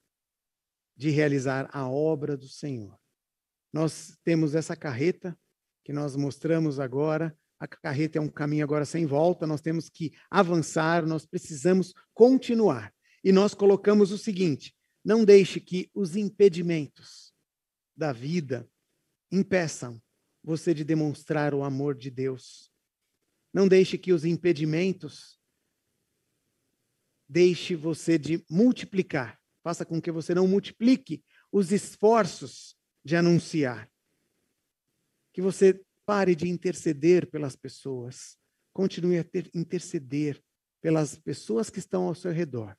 de 0.95 1.09
realizar 1.09 1.67
a 1.73 1.89
obra 1.89 2.37
do 2.37 2.47
Senhor. 2.47 2.95
Nós 3.75 4.17
temos 4.23 4.55
essa 4.55 4.77
carreta 4.77 5.37
que 5.85 5.93
nós 5.93 6.15
mostramos 6.15 6.79
agora. 6.79 7.37
A 7.59 7.67
carreta 7.67 8.19
é 8.19 8.21
um 8.21 8.29
caminho 8.29 8.63
agora 8.63 8.85
sem 8.85 9.05
volta, 9.05 9.49
nós 9.49 9.61
temos 9.61 9.89
que 9.89 10.13
avançar, 10.31 11.05
nós 11.05 11.27
precisamos 11.27 11.93
continuar. 12.13 12.95
E 13.25 13.33
nós 13.33 13.53
colocamos 13.53 14.13
o 14.13 14.17
seguinte: 14.17 14.73
não 15.05 15.25
deixe 15.25 15.59
que 15.59 15.91
os 15.93 16.15
impedimentos 16.15 17.35
da 17.97 18.13
vida 18.13 18.71
impeçam 19.29 20.01
você 20.41 20.73
de 20.73 20.85
demonstrar 20.85 21.53
o 21.53 21.65
amor 21.65 21.97
de 21.97 22.13
Deus. 22.13 22.71
Não 23.53 23.67
deixe 23.67 23.99
que 23.99 24.13
os 24.13 24.25
impedimentos 24.25 25.37
deixe 27.29 27.75
você 27.75 28.19
de 28.19 28.45
multiplicar. 28.49 29.37
Faça 29.65 29.85
com 29.85 30.01
que 30.01 30.13
você 30.13 30.33
não 30.33 30.47
multiplique 30.47 31.25
os 31.51 31.73
esforços 31.73 32.77
de 33.05 33.17
anunciar. 33.17 33.91
Que 35.33 35.43
você 35.43 35.85
pare 36.07 36.35
de 36.35 36.49
interceder 36.49 37.31
pelas 37.31 37.57
pessoas. 37.57 38.39
Continue 38.73 39.19
a 39.19 39.25
ter, 39.25 39.51
interceder 39.55 40.43
pelas 40.81 41.17
pessoas 41.17 41.71
que 41.71 41.79
estão 41.79 42.05
ao 42.05 42.15
seu 42.15 42.31
redor, 42.31 42.77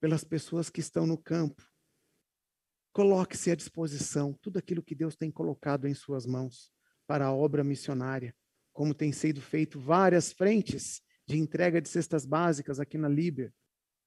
pelas 0.00 0.24
pessoas 0.24 0.70
que 0.70 0.80
estão 0.80 1.06
no 1.06 1.18
campo. 1.18 1.62
Coloque-se 2.92 3.50
à 3.50 3.54
disposição 3.54 4.32
tudo 4.40 4.58
aquilo 4.58 4.82
que 4.82 4.94
Deus 4.94 5.16
tem 5.16 5.30
colocado 5.30 5.86
em 5.86 5.94
suas 5.94 6.26
mãos 6.26 6.72
para 7.06 7.26
a 7.26 7.32
obra 7.32 7.64
missionária, 7.64 8.34
como 8.72 8.94
tem 8.94 9.12
sido 9.12 9.40
feito 9.40 9.78
várias 9.80 10.32
frentes 10.32 11.02
de 11.26 11.38
entrega 11.38 11.80
de 11.80 11.88
cestas 11.88 12.26
básicas 12.26 12.80
aqui 12.80 12.98
na 12.98 13.08
Líbia. 13.08 13.52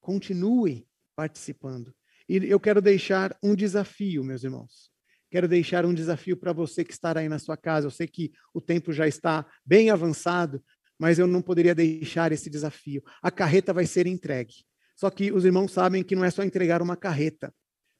Continue 0.00 0.86
participando. 1.16 1.94
E 2.28 2.36
eu 2.36 2.58
quero 2.58 2.80
deixar 2.80 3.36
um 3.42 3.54
desafio, 3.54 4.24
meus 4.24 4.44
irmãos. 4.44 4.93
Quero 5.30 5.48
deixar 5.48 5.84
um 5.84 5.94
desafio 5.94 6.36
para 6.36 6.52
você 6.52 6.84
que 6.84 6.92
está 6.92 7.18
aí 7.18 7.28
na 7.28 7.38
sua 7.38 7.56
casa. 7.56 7.86
Eu 7.86 7.90
sei 7.90 8.06
que 8.06 8.32
o 8.52 8.60
tempo 8.60 8.92
já 8.92 9.06
está 9.06 9.44
bem 9.64 9.90
avançado, 9.90 10.62
mas 10.98 11.18
eu 11.18 11.26
não 11.26 11.42
poderia 11.42 11.74
deixar 11.74 12.32
esse 12.32 12.48
desafio. 12.48 13.02
A 13.22 13.30
carreta 13.30 13.72
vai 13.72 13.86
ser 13.86 14.06
entregue. 14.06 14.64
Só 14.96 15.10
que 15.10 15.32
os 15.32 15.44
irmãos 15.44 15.72
sabem 15.72 16.02
que 16.02 16.14
não 16.14 16.24
é 16.24 16.30
só 16.30 16.42
entregar 16.42 16.80
uma 16.80 16.96
carreta. 16.96 17.52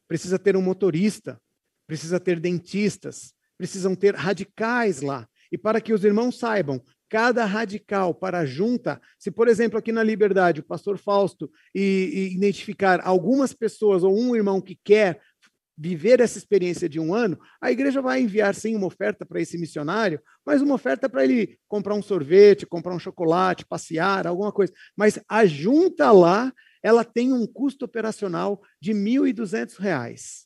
Precisa 0.06 0.38
ter 0.38 0.56
um 0.56 0.62
motorista, 0.62 1.40
precisa 1.86 2.20
ter 2.20 2.38
dentistas, 2.38 3.34
precisam 3.58 3.94
ter 3.94 4.14
radicais 4.14 5.00
lá. 5.00 5.28
E 5.50 5.58
para 5.58 5.80
que 5.80 5.92
os 5.92 6.04
irmãos 6.04 6.38
saibam, 6.38 6.80
cada 7.08 7.44
radical 7.44 8.14
para 8.14 8.40
a 8.40 8.46
junta, 8.46 9.00
se 9.18 9.30
por 9.30 9.46
exemplo 9.46 9.78
aqui 9.78 9.92
na 9.92 10.02
Liberdade 10.02 10.60
o 10.60 10.64
pastor 10.64 10.98
Fausto 10.98 11.50
e, 11.74 12.10
e 12.12 12.34
identificar 12.34 13.00
algumas 13.04 13.52
pessoas 13.52 14.02
ou 14.02 14.18
um 14.18 14.34
irmão 14.34 14.60
que 14.60 14.78
quer 14.82 15.20
viver 15.76 16.20
essa 16.20 16.38
experiência 16.38 16.88
de 16.88 17.00
um 17.00 17.12
ano, 17.12 17.38
a 17.60 17.70
igreja 17.70 18.00
vai 18.00 18.20
enviar 18.20 18.54
sim 18.54 18.76
uma 18.76 18.86
oferta 18.86 19.26
para 19.26 19.40
esse 19.40 19.58
missionário, 19.58 20.20
mas 20.44 20.62
uma 20.62 20.74
oferta 20.74 21.08
para 21.08 21.24
ele 21.24 21.58
comprar 21.66 21.94
um 21.94 22.02
sorvete, 22.02 22.66
comprar 22.66 22.94
um 22.94 22.98
chocolate, 22.98 23.66
passear, 23.66 24.26
alguma 24.26 24.52
coisa. 24.52 24.72
Mas 24.96 25.18
a 25.28 25.44
junta 25.44 26.12
lá, 26.12 26.52
ela 26.82 27.04
tem 27.04 27.32
um 27.32 27.46
custo 27.46 27.84
operacional 27.84 28.62
de 28.80 28.92
R$ 28.92 28.98
1.200. 28.98 30.44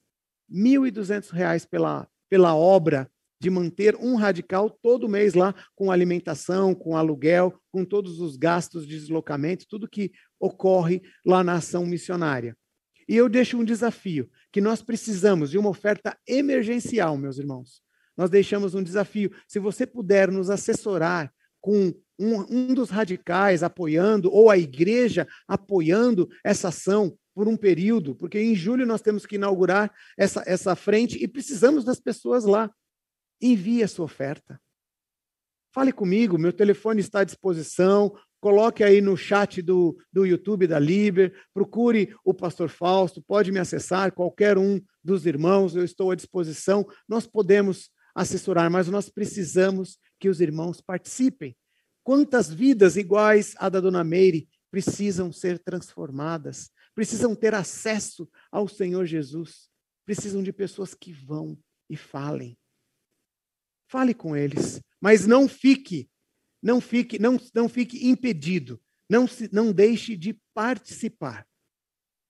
R$ 0.51 0.63
1.200 0.91 1.69
pela, 1.69 2.09
pela 2.31 2.55
obra 2.55 3.11
de 3.41 3.51
manter 3.51 3.95
um 3.97 4.17
radical 4.17 4.69
todo 4.69 5.09
mês 5.09 5.35
lá 5.35 5.55
com 5.75 5.93
alimentação, 5.93 6.75
com 6.75 6.97
aluguel, 6.97 7.55
com 7.71 7.85
todos 7.85 8.21
os 8.21 8.37
gastos 8.37 8.87
de 8.87 8.99
deslocamento, 8.99 9.67
tudo 9.69 9.89
que 9.89 10.11
ocorre 10.41 11.03
lá 11.25 11.45
na 11.45 11.55
ação 11.55 11.87
missionária. 11.87 12.57
E 13.09 13.17
eu 13.17 13.29
deixo 13.29 13.57
um 13.57 13.65
desafio, 13.65 14.29
que 14.53 14.61
nós 14.61 14.83
precisamos 14.83 15.51
de 15.51 15.59
uma 15.59 15.69
oferta 15.69 16.17
emergencial, 16.27 17.17
meus 17.17 17.39
irmãos. 17.39 17.83
Nós 18.17 18.31
deixamos 18.31 18.75
um 18.75 18.83
desafio. 18.83 19.31
Se 19.47 19.59
você 19.59 19.87
puder 19.87 20.31
nos 20.31 20.51
assessorar 20.51 21.33
com 21.61 21.95
um, 22.19 22.41
um 22.51 22.75
dos 22.75 22.91
radicais 22.91 23.63
apoiando, 23.63 24.33
ou 24.33 24.51
a 24.51 24.59
igreja 24.59 25.27
apoiando 25.47 26.29
essa 26.45 26.69
ação 26.69 27.17
por 27.35 27.47
um 27.47 27.57
período, 27.57 28.17
porque 28.17 28.41
em 28.41 28.55
julho 28.55 28.85
nós 28.85 29.01
temos 29.01 29.25
que 29.25 29.37
inaugurar 29.37 29.95
essa, 30.17 30.43
essa 30.45 30.75
frente 30.75 31.23
e 31.23 31.29
precisamos 31.29 31.85
das 31.85 32.01
pessoas 32.01 32.45
lá. 32.45 32.69
Envie 33.41 33.85
a 33.85 33.89
sua 33.89 34.07
oferta. 34.07 34.61
Fale 35.73 35.93
comigo, 35.93 36.37
meu 36.37 36.53
telefone 36.53 37.01
está 37.01 37.21
à 37.21 37.25
disposição, 37.25 38.13
Coloque 38.41 38.85
aí 38.85 39.01
no 39.01 39.17
chat 39.17 39.61
do, 39.61 39.97
do 40.13 40.25
YouTube 40.25 40.67
da 40.67 40.79
Liber, 40.79 41.35
procure 41.53 42.15
o 42.25 42.33
pastor 42.33 42.69
Fausto, 42.69 43.21
pode 43.23 43.51
me 43.51 43.59
acessar, 43.59 44.13
qualquer 44.13 44.57
um 44.57 44.81
dos 45.03 45.27
irmãos, 45.27 45.75
eu 45.75 45.85
estou 45.85 46.11
à 46.11 46.15
disposição. 46.15 46.87
Nós 47.09 47.27
podemos 47.27 47.91
assessorar, 48.15 48.71
mas 48.71 48.89
nós 48.89 49.09
precisamos 49.09 49.99
que 50.21 50.29
os 50.29 50.41
irmãos 50.41 50.81
participem. 50.81 51.57
Quantas 52.05 52.53
vidas 52.53 52.97
iguais 52.97 53.55
à 53.59 53.69
da 53.69 53.81
dona 53.81 54.05
Meire 54.05 54.49
precisam 54.71 55.33
ser 55.33 55.59
transformadas, 55.59 56.71
precisam 56.95 57.35
ter 57.35 57.55
acesso 57.55 58.29
ao 58.53 58.69
Senhor 58.69 59.05
Jesus, 59.05 59.69
precisam 60.05 60.43
de 60.43 60.53
pessoas 60.53 60.95
que 60.95 61.13
vão 61.13 61.59
e 61.91 61.97
falem. 61.97 62.57
Fale 63.89 64.15
com 64.15 64.37
eles, 64.37 64.81
mas 65.01 65.27
não 65.27 65.49
fique 65.49 66.09
não 66.63 66.81
fique, 66.81 67.19
não, 67.19 67.37
não 67.55 67.69
fique 67.69 68.09
impedido. 68.09 68.81
Não, 69.09 69.27
se, 69.27 69.49
não 69.53 69.73
deixe 69.73 70.17
de 70.17 70.39
participar. 70.53 71.47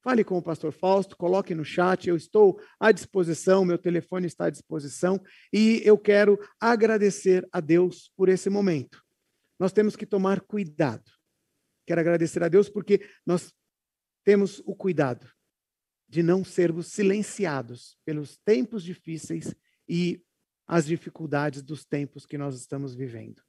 Fale 0.02 0.22
com 0.22 0.38
o 0.38 0.42
pastor 0.42 0.72
Fausto, 0.72 1.16
coloque 1.16 1.54
no 1.54 1.64
chat, 1.64 2.08
eu 2.08 2.16
estou 2.16 2.60
à 2.78 2.92
disposição, 2.92 3.64
meu 3.64 3.76
telefone 3.76 4.26
está 4.26 4.46
à 4.46 4.50
disposição 4.50 5.20
e 5.52 5.82
eu 5.84 5.98
quero 5.98 6.38
agradecer 6.60 7.46
a 7.50 7.60
Deus 7.60 8.12
por 8.16 8.28
esse 8.28 8.48
momento. 8.48 9.02
Nós 9.58 9.72
temos 9.72 9.96
que 9.96 10.06
tomar 10.06 10.40
cuidado. 10.40 11.10
Quero 11.84 12.00
agradecer 12.00 12.42
a 12.42 12.48
Deus 12.48 12.68
porque 12.68 13.06
nós 13.26 13.52
temos 14.24 14.62
o 14.64 14.74
cuidado 14.74 15.28
de 16.08 16.22
não 16.22 16.44
sermos 16.44 16.88
silenciados 16.88 17.98
pelos 18.04 18.38
tempos 18.38 18.82
difíceis 18.84 19.54
e 19.88 20.22
as 20.66 20.86
dificuldades 20.86 21.60
dos 21.60 21.84
tempos 21.84 22.24
que 22.24 22.38
nós 22.38 22.54
estamos 22.54 22.94
vivendo. 22.94 23.42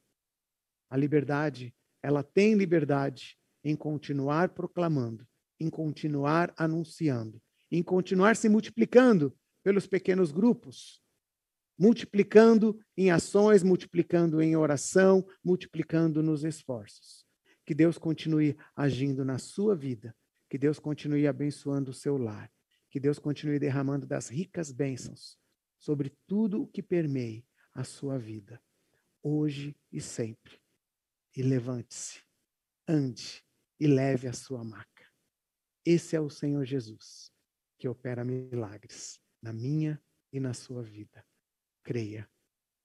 A 0.90 0.98
liberdade, 0.98 1.74
ela 2.02 2.24
tem 2.24 2.56
liberdade 2.56 3.38
em 3.64 3.76
continuar 3.76 4.50
proclamando, 4.50 5.28
em 5.60 5.70
continuar 5.70 6.54
anunciando, 6.58 7.42
em 7.72 7.84
continuar 7.84 8.36
se 8.36 8.50
multiplicando 8.50 9.38
pelos 9.64 9.86
pequenos 9.86 10.32
grupos, 10.32 11.02
multiplicando 11.78 12.80
em 12.98 13.12
ações, 13.12 13.62
multiplicando 13.62 14.42
em 14.42 14.56
oração, 14.56 15.26
multiplicando 15.44 16.24
nos 16.24 16.44
esforços. 16.44 17.26
Que 17.66 17.76
Deus 17.76 17.98
continue 17.98 18.58
agindo 18.76 19.24
na 19.24 19.38
sua 19.38 19.76
vida, 19.76 20.16
que 20.50 20.58
Deus 20.58 20.80
continue 20.80 21.28
abençoando 21.28 21.92
o 21.92 21.94
seu 21.94 22.18
lar, 22.18 22.52
que 22.90 23.00
Deus 23.00 23.20
continue 23.20 23.60
derramando 23.60 24.08
das 24.08 24.30
ricas 24.30 24.72
bênçãos 24.72 25.38
sobre 25.78 26.12
tudo 26.26 26.64
o 26.64 26.68
que 26.68 26.82
permeie 26.82 27.46
a 27.74 27.84
sua 27.84 28.18
vida, 28.18 28.60
hoje 29.22 29.76
e 29.92 30.02
sempre 30.02 30.59
e 31.40 31.42
levante-se, 31.42 32.22
ande 32.86 33.42
e 33.80 33.88
leve 33.88 34.28
a 34.28 34.34
sua 34.34 34.62
maca. 34.62 35.10
Esse 35.86 36.14
é 36.14 36.20
o 36.20 36.30
Senhor 36.30 36.66
Jesus, 36.66 37.32
que 37.78 37.88
opera 37.88 38.26
milagres 38.26 39.22
na 39.42 39.54
minha 39.54 40.04
e 40.34 40.40
na 40.42 40.54
sua 40.54 40.84
vida. 40.84 41.26
Creia, 41.82 42.30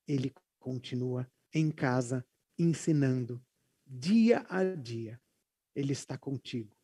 ele 0.07 0.32
continua 0.61 1.28
em 1.52 1.68
casa 1.68 2.24
ensinando 2.57 3.44
dia 3.84 4.46
a 4.48 4.62
dia. 4.62 5.20
Ele 5.74 5.92
está 5.92 6.16
contigo 6.16 6.76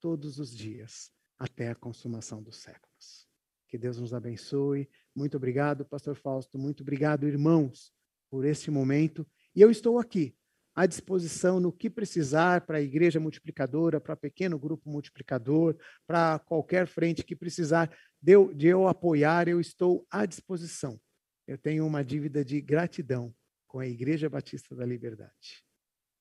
todos 0.00 0.38
os 0.38 0.50
dias 0.50 1.12
até 1.38 1.68
a 1.68 1.74
consumação 1.74 2.42
dos 2.42 2.56
séculos. 2.56 3.28
Que 3.68 3.76
Deus 3.76 3.98
nos 3.98 4.14
abençoe. 4.14 4.88
Muito 5.14 5.36
obrigado, 5.36 5.84
pastor 5.84 6.16
Fausto. 6.16 6.58
Muito 6.58 6.82
obrigado, 6.82 7.28
irmãos, 7.28 7.92
por 8.30 8.46
este 8.46 8.70
momento. 8.70 9.30
E 9.54 9.60
eu 9.60 9.70
estou 9.70 9.98
aqui 9.98 10.37
à 10.78 10.86
disposição 10.86 11.58
no 11.58 11.72
que 11.72 11.90
precisar 11.90 12.60
para 12.60 12.78
a 12.78 12.80
igreja 12.80 13.18
multiplicadora, 13.18 14.00
para 14.00 14.14
pequeno 14.14 14.56
grupo 14.56 14.88
multiplicador, 14.88 15.76
para 16.06 16.38
qualquer 16.38 16.86
frente 16.86 17.24
que 17.24 17.34
precisar 17.34 17.90
de 18.22 18.30
eu, 18.30 18.54
de 18.54 18.68
eu 18.68 18.86
apoiar, 18.86 19.48
eu 19.48 19.60
estou 19.60 20.06
à 20.08 20.24
disposição. 20.24 21.00
Eu 21.48 21.58
tenho 21.58 21.84
uma 21.84 22.04
dívida 22.04 22.44
de 22.44 22.60
gratidão 22.60 23.34
com 23.66 23.80
a 23.80 23.88
Igreja 23.88 24.30
Batista 24.30 24.72
da 24.76 24.86
Liberdade. 24.86 25.64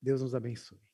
Deus 0.02 0.24
nos 0.24 0.34
abençoe. 0.34 0.87